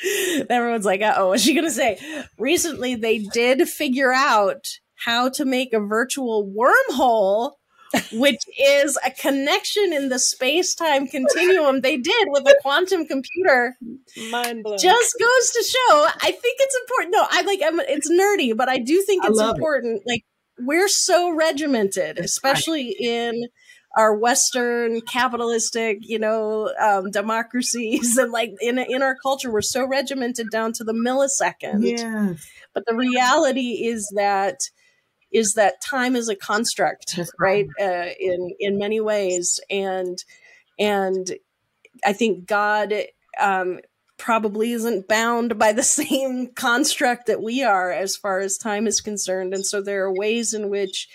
Everyone's 0.49 0.85
like, 0.85 1.01
oh, 1.03 1.29
what's 1.29 1.43
she 1.43 1.53
going 1.53 1.65
to 1.65 1.71
say? 1.71 1.99
Recently, 2.37 2.95
they 2.95 3.17
did 3.17 3.67
figure 3.67 4.13
out 4.13 4.79
how 4.95 5.27
to 5.29 5.43
make 5.43 5.73
a 5.73 5.81
virtual 5.81 6.47
wormhole 6.47 7.53
which 8.13 8.41
is 8.59 8.97
a 9.05 9.11
connection 9.11 9.93
in 9.93 10.09
the 10.09 10.19
space-time 10.19 11.07
continuum 11.07 11.81
they 11.81 11.97
did 11.97 12.27
with 12.29 12.45
a 12.47 12.55
quantum 12.61 13.05
computer 13.05 13.75
mind 14.31 14.63
blowing 14.63 14.79
just 14.79 15.15
goes 15.19 15.51
to 15.51 15.63
show 15.63 16.07
i 16.21 16.31
think 16.31 16.57
it's 16.59 16.77
important 16.81 17.13
no 17.13 17.25
i 17.29 17.41
like 17.41 17.59
I'm, 17.63 17.79
it's 17.81 18.11
nerdy 18.11 18.55
but 18.55 18.69
i 18.69 18.77
do 18.77 19.01
think 19.03 19.23
it's 19.25 19.39
important 19.39 20.01
it. 20.05 20.09
like 20.09 20.23
we're 20.59 20.87
so 20.87 21.31
regimented 21.31 22.19
especially 22.19 22.95
right. 22.99 23.07
in 23.07 23.47
our 23.95 24.15
western 24.15 25.01
capitalistic 25.01 25.97
you 26.01 26.17
know 26.17 26.71
um, 26.79 27.11
democracies 27.11 28.17
and 28.17 28.31
like 28.31 28.51
in 28.61 28.79
in 28.79 29.01
our 29.01 29.15
culture 29.21 29.51
we're 29.51 29.61
so 29.61 29.87
regimented 29.87 30.49
down 30.51 30.73
to 30.73 30.83
the 30.83 30.93
millisecond 30.93 31.81
yeah 31.83 32.33
but 32.73 32.83
the 32.87 32.95
reality 32.95 33.85
is 33.85 34.11
that 34.15 34.57
is 35.33 35.55
that 35.55 35.81
time 35.81 36.15
is 36.15 36.29
a 36.29 36.35
construct, 36.35 37.19
right? 37.39 37.67
Uh, 37.81 38.09
in 38.19 38.51
in 38.59 38.77
many 38.77 39.01
ways, 39.01 39.59
and 39.69 40.17
and 40.79 41.27
I 42.05 42.13
think 42.13 42.45
God 42.45 42.93
um, 43.39 43.79
probably 44.17 44.71
isn't 44.71 45.07
bound 45.07 45.57
by 45.57 45.73
the 45.73 45.83
same 46.01 46.53
construct 46.53 47.25
that 47.25 47.41
we 47.41 47.63
are 47.63 47.91
as 47.91 48.15
far 48.15 48.39
as 48.39 48.57
time 48.57 48.87
is 48.87 49.01
concerned, 49.01 49.53
and 49.53 49.65
so 49.65 49.81
there 49.81 50.05
are 50.05 50.13
ways 50.13 50.53
in 50.53 50.69
which 50.69 51.07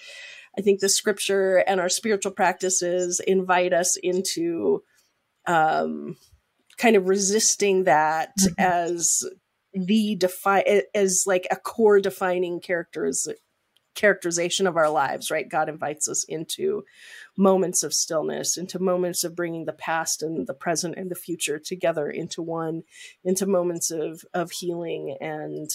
I 0.58 0.62
think 0.62 0.80
the 0.80 0.88
Scripture 0.88 1.58
and 1.58 1.80
our 1.80 1.88
spiritual 1.88 2.32
practices 2.32 3.20
invite 3.24 3.72
us 3.72 3.96
into. 3.96 4.82
Um, 5.46 6.16
kind 6.76 6.94
of 6.94 7.08
resisting 7.08 7.84
that 7.84 8.30
mm-hmm. 8.38 8.52
as 8.56 9.24
the 9.72 10.14
define 10.14 10.62
as 10.94 11.24
like 11.26 11.46
a 11.50 11.56
core 11.56 11.98
defining 11.98 12.60
characteristic 12.60 13.38
characterization 13.98 14.68
of 14.68 14.76
our 14.76 14.88
lives, 14.88 15.28
right? 15.28 15.48
God 15.48 15.68
invites 15.68 16.08
us 16.08 16.22
into 16.24 16.84
moments 17.36 17.82
of 17.82 17.92
stillness, 17.92 18.56
into 18.56 18.78
moments 18.78 19.24
of 19.24 19.34
bringing 19.34 19.64
the 19.64 19.72
past 19.72 20.22
and 20.22 20.46
the 20.46 20.54
present 20.54 20.94
and 20.96 21.10
the 21.10 21.16
future 21.16 21.58
together 21.58 22.08
into 22.08 22.40
one, 22.40 22.84
into 23.24 23.44
moments 23.44 23.90
of 23.90 24.24
of 24.32 24.52
healing 24.52 25.16
and 25.20 25.68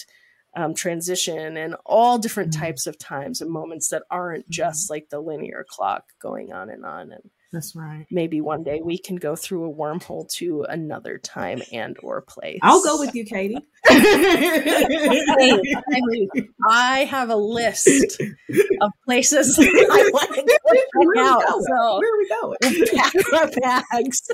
um, 0.56 0.72
transition 0.72 1.56
and 1.56 1.76
all 1.84 2.16
different 2.16 2.52
mm-hmm. 2.52 2.62
types 2.62 2.86
of 2.86 2.98
times 2.98 3.40
and 3.40 3.50
moments 3.50 3.88
that 3.88 4.04
aren't 4.10 4.48
just 4.48 4.84
mm-hmm. 4.84 4.94
like 4.94 5.08
the 5.10 5.20
linear 5.20 5.66
clock 5.68 6.04
going 6.22 6.52
on 6.52 6.70
and 6.70 6.84
on 6.86 7.12
and 7.12 7.30
that's 7.52 7.76
right. 7.76 8.06
Maybe 8.10 8.40
one 8.40 8.64
day 8.64 8.80
we 8.82 8.98
can 8.98 9.16
go 9.16 9.36
through 9.36 9.70
a 9.70 9.74
wormhole 9.74 10.28
to 10.34 10.62
another 10.68 11.18
time 11.18 11.62
and 11.72 11.96
or 12.02 12.20
place. 12.22 12.58
I'll 12.62 12.82
go 12.82 12.98
with 12.98 13.14
you, 13.14 13.24
Katie. 13.24 13.58
I 16.68 17.06
have 17.08 17.30
a 17.30 17.36
list 17.36 18.20
of 18.80 18.90
places 19.04 19.56
I 19.62 20.10
want 20.12 20.34
to 20.34 20.42
go 20.42 20.52
check 21.14 21.24
out. 21.24 21.42
So 21.42 21.98
Where 21.98 22.12
are 22.12 22.18
we 22.18 22.28
going? 22.28 22.58
pack 22.96 23.14
our 23.32 23.50
bags 23.60 24.28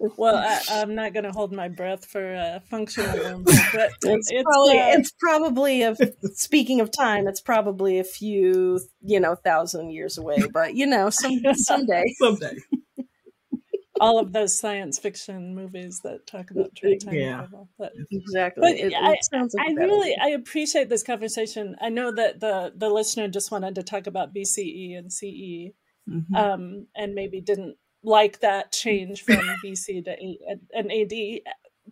well, 0.00 0.36
I, 0.36 0.80
am 0.80 0.94
not 0.94 1.12
going 1.12 1.24
to 1.24 1.32
hold 1.32 1.52
my 1.52 1.68
breath 1.68 2.04
for 2.04 2.34
a 2.34 2.62
functional 2.68 3.16
room, 3.18 3.44
but 3.44 3.92
it's, 4.02 4.30
it's 4.30 4.42
probably 4.42 4.78
uh, 4.78 4.98
it's 4.98 5.12
probably 5.18 5.82
a 5.82 5.96
speaking 6.34 6.80
of 6.80 6.90
time, 6.90 7.26
it's 7.26 7.40
probably 7.40 7.98
a 7.98 8.04
few 8.04 8.80
you 9.02 9.20
know 9.20 9.34
thousand 9.34 9.90
years 9.90 10.18
away, 10.18 10.42
but 10.52 10.74
you 10.74 10.86
know 10.86 11.10
some 11.10 11.40
someday 11.54 12.04
someday. 12.18 12.56
All 13.98 14.18
of 14.18 14.34
those 14.34 14.58
science 14.58 14.98
fiction 14.98 15.54
movies 15.54 16.00
that 16.04 16.26
talk 16.26 16.50
about 16.50 16.76
time 16.76 17.14
yeah. 17.14 17.36
travel, 17.36 17.70
but, 17.78 17.92
exactly. 18.10 18.60
But 18.60 18.78
it, 18.78 18.92
I, 18.94 19.08
like 19.08 19.50
I 19.58 19.72
really 19.72 20.14
I 20.22 20.28
appreciate 20.30 20.90
this 20.90 21.02
conversation. 21.02 21.76
I 21.80 21.88
know 21.88 22.12
that 22.14 22.40
the 22.40 22.74
the 22.76 22.90
listener 22.90 23.28
just 23.28 23.50
wanted 23.50 23.74
to 23.76 23.82
talk 23.82 24.06
about 24.06 24.34
BCE 24.34 24.98
and 24.98 25.10
CE, 25.10 25.72
mm-hmm. 26.06 26.34
um, 26.34 26.88
and 26.94 27.14
maybe 27.14 27.40
didn't 27.40 27.78
like 28.06 28.40
that 28.40 28.72
change 28.72 29.22
from 29.22 29.40
BC 29.62 30.04
to 30.04 30.12
a- 30.12 30.60
an 30.72 30.90
AD. 30.90 31.40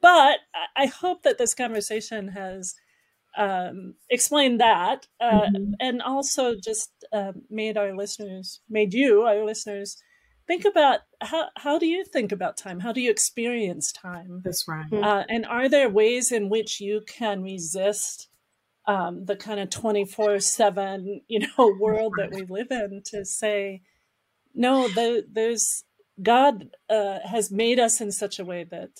But 0.00 0.38
I 0.76 0.86
hope 0.86 1.22
that 1.22 1.38
this 1.38 1.54
conversation 1.54 2.28
has 2.28 2.74
um, 3.36 3.94
explained 4.10 4.60
that 4.60 5.06
uh, 5.20 5.42
mm-hmm. 5.42 5.72
and 5.80 6.00
also 6.02 6.54
just 6.54 6.90
uh, 7.12 7.32
made 7.50 7.76
our 7.76 7.94
listeners, 7.96 8.60
made 8.68 8.94
you, 8.94 9.22
our 9.22 9.44
listeners, 9.44 9.96
think 10.46 10.64
about 10.64 11.00
how, 11.20 11.48
how 11.56 11.78
do 11.78 11.86
you 11.86 12.04
think 12.04 12.32
about 12.32 12.56
time? 12.56 12.80
How 12.80 12.92
do 12.92 13.00
you 13.00 13.10
experience 13.10 13.92
time? 13.92 14.42
That's 14.44 14.66
right. 14.68 14.92
Uh, 14.92 15.24
and 15.28 15.46
are 15.46 15.68
there 15.68 15.88
ways 15.88 16.30
in 16.30 16.48
which 16.48 16.80
you 16.80 17.02
can 17.06 17.42
resist 17.42 18.28
um, 18.86 19.24
the 19.24 19.36
kind 19.36 19.60
of 19.60 19.70
24 19.70 20.40
7 20.40 21.22
you 21.26 21.40
know 21.40 21.74
world 21.80 22.12
that 22.18 22.30
we 22.32 22.42
live 22.42 22.66
in 22.70 23.02
to 23.06 23.24
say 23.24 23.80
no 24.54 24.88
the, 24.88 25.24
there's 25.30 25.84
God 26.22 26.70
uh, 26.88 27.18
has 27.24 27.50
made 27.50 27.78
us 27.78 28.00
in 28.00 28.12
such 28.12 28.38
a 28.38 28.44
way 28.44 28.64
that 28.64 28.90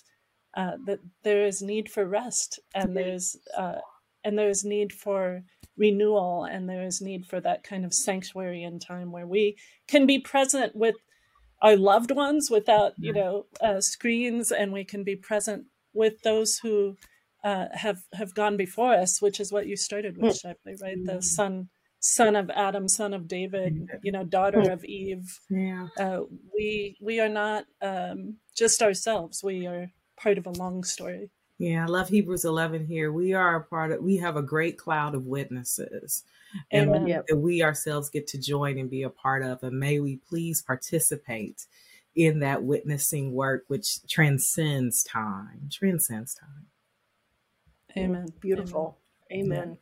uh, 0.56 0.76
that 0.86 1.00
there 1.22 1.46
is 1.46 1.62
need 1.62 1.90
for 1.90 2.04
rest, 2.06 2.60
and 2.74 2.96
there's 2.96 3.36
uh, 3.56 3.80
and 4.24 4.38
there 4.38 4.48
is 4.48 4.64
need 4.64 4.92
for 4.92 5.42
renewal, 5.76 6.44
and 6.44 6.68
there 6.68 6.84
is 6.84 7.00
need 7.00 7.26
for 7.26 7.40
that 7.40 7.62
kind 7.64 7.84
of 7.84 7.92
sanctuary 7.92 8.62
in 8.62 8.78
time 8.78 9.12
where 9.12 9.26
we 9.26 9.56
can 9.88 10.06
be 10.06 10.18
present 10.18 10.74
with 10.74 10.96
our 11.62 11.76
loved 11.76 12.10
ones 12.10 12.50
without 12.50 12.92
you 12.98 13.12
know 13.12 13.46
uh, 13.60 13.80
screens, 13.80 14.50
and 14.52 14.72
we 14.72 14.84
can 14.84 15.04
be 15.04 15.16
present 15.16 15.66
with 15.92 16.20
those 16.22 16.58
who 16.58 16.96
uh, 17.44 17.66
have 17.72 18.02
have 18.12 18.34
gone 18.34 18.56
before 18.56 18.94
us, 18.94 19.20
which 19.20 19.40
is 19.40 19.52
what 19.52 19.66
you 19.66 19.76
started 19.76 20.18
with. 20.18 20.40
Shively, 20.40 20.76
right? 20.80 20.98
The 21.04 21.22
son 21.22 21.68
son 22.04 22.36
of 22.36 22.50
Adam, 22.50 22.86
son 22.86 23.14
of 23.14 23.26
David, 23.26 23.88
you 24.02 24.12
know, 24.12 24.24
daughter 24.24 24.70
of 24.70 24.84
Eve. 24.84 25.40
Yeah. 25.48 25.88
Uh, 25.98 26.20
we 26.54 26.98
we 27.00 27.18
are 27.18 27.30
not 27.30 27.64
um, 27.80 28.36
just 28.54 28.82
ourselves. 28.82 29.42
We 29.42 29.66
are 29.66 29.90
part 30.16 30.36
of 30.36 30.46
a 30.46 30.50
long 30.50 30.84
story. 30.84 31.30
Yeah, 31.56 31.84
I 31.84 31.86
love 31.86 32.08
Hebrews 32.08 32.44
11 32.44 32.86
here. 32.86 33.10
We 33.10 33.32
are 33.32 33.56
a 33.56 33.64
part 33.64 33.92
of, 33.92 34.02
we 34.02 34.16
have 34.18 34.36
a 34.36 34.42
great 34.42 34.76
cloud 34.76 35.14
of 35.14 35.24
witnesses. 35.24 36.24
And 36.70 36.94
Amen. 36.94 37.22
that 37.26 37.36
we 37.36 37.62
ourselves 37.62 38.10
get 38.10 38.26
to 38.28 38.38
join 38.38 38.76
and 38.78 38.90
be 38.90 39.02
a 39.04 39.10
part 39.10 39.42
of. 39.42 39.62
And 39.62 39.78
may 39.78 39.98
we 39.98 40.16
please 40.16 40.62
participate 40.62 41.66
in 42.14 42.40
that 42.40 42.64
witnessing 42.64 43.32
work, 43.32 43.64
which 43.68 44.06
transcends 44.08 45.02
time, 45.04 45.68
transcends 45.72 46.34
time. 46.34 46.66
Amen. 47.96 48.28
Beautiful. 48.40 48.98
Amen. 49.32 49.58
Amen. 49.58 49.78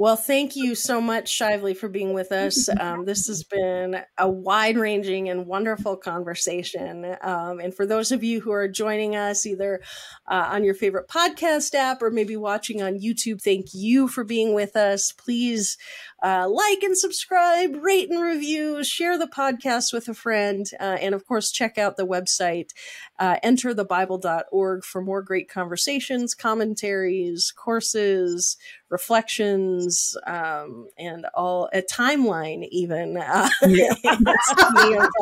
Well, 0.00 0.16
thank 0.16 0.56
you 0.56 0.74
so 0.74 0.98
much, 0.98 1.38
Shively, 1.38 1.76
for 1.76 1.90
being 1.90 2.14
with 2.14 2.32
us. 2.32 2.70
Um, 2.80 3.04
this 3.04 3.26
has 3.26 3.44
been 3.44 4.00
a 4.16 4.30
wide 4.30 4.78
ranging 4.78 5.28
and 5.28 5.46
wonderful 5.46 5.94
conversation. 5.94 7.18
Um, 7.20 7.60
and 7.60 7.74
for 7.74 7.84
those 7.84 8.10
of 8.10 8.24
you 8.24 8.40
who 8.40 8.50
are 8.50 8.66
joining 8.66 9.14
us 9.14 9.44
either 9.44 9.82
uh, 10.26 10.48
on 10.52 10.64
your 10.64 10.72
favorite 10.72 11.06
podcast 11.06 11.74
app 11.74 12.00
or 12.00 12.10
maybe 12.10 12.34
watching 12.34 12.80
on 12.80 12.98
YouTube, 12.98 13.42
thank 13.42 13.74
you 13.74 14.08
for 14.08 14.24
being 14.24 14.54
with 14.54 14.74
us. 14.74 15.12
Please 15.12 15.76
uh, 16.22 16.48
like 16.48 16.82
and 16.82 16.96
subscribe, 16.96 17.76
rate 17.82 18.08
and 18.10 18.22
review, 18.22 18.82
share 18.82 19.18
the 19.18 19.26
podcast 19.26 19.92
with 19.92 20.08
a 20.08 20.14
friend, 20.14 20.66
uh, 20.80 20.96
and 21.00 21.14
of 21.14 21.26
course, 21.26 21.50
check 21.50 21.76
out 21.78 21.96
the 21.96 22.06
website, 22.06 22.70
uh, 23.18 23.36
enterthebible.org 23.44 24.84
for 24.84 25.02
more 25.02 25.22
great 25.22 25.50
conversations, 25.50 26.34
commentaries, 26.34 27.52
courses 27.54 28.56
reflections 28.90 30.16
um, 30.26 30.88
and 30.98 31.26
all 31.34 31.68
a 31.72 31.80
timeline 31.82 32.68
even 32.70 33.16
uh, 33.16 33.48
Yeah. 33.66 33.94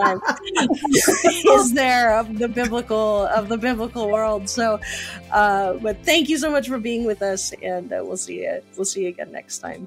time. 0.00 0.20
Is 1.54 1.72
there 1.74 2.18
of 2.18 2.38
the 2.38 2.48
biblical 2.48 3.26
of 3.26 3.48
the 3.48 3.59
biblical 3.59 4.11
world. 4.11 4.48
So 4.48 4.81
uh, 5.31 5.74
but 5.74 6.04
thank 6.04 6.28
you 6.28 6.38
so 6.38 6.50
much 6.50 6.68
for 6.68 6.78
being 6.78 7.04
with 7.04 7.22
us 7.22 7.52
and 7.62 7.92
uh, 7.92 8.02
we'll 8.04 8.16
see 8.16 8.42
you 8.42 8.61
we'll 8.76 8.85
see 8.85 9.02
you 9.02 9.09
again 9.09 9.33
next 9.33 9.59
time 9.59 9.87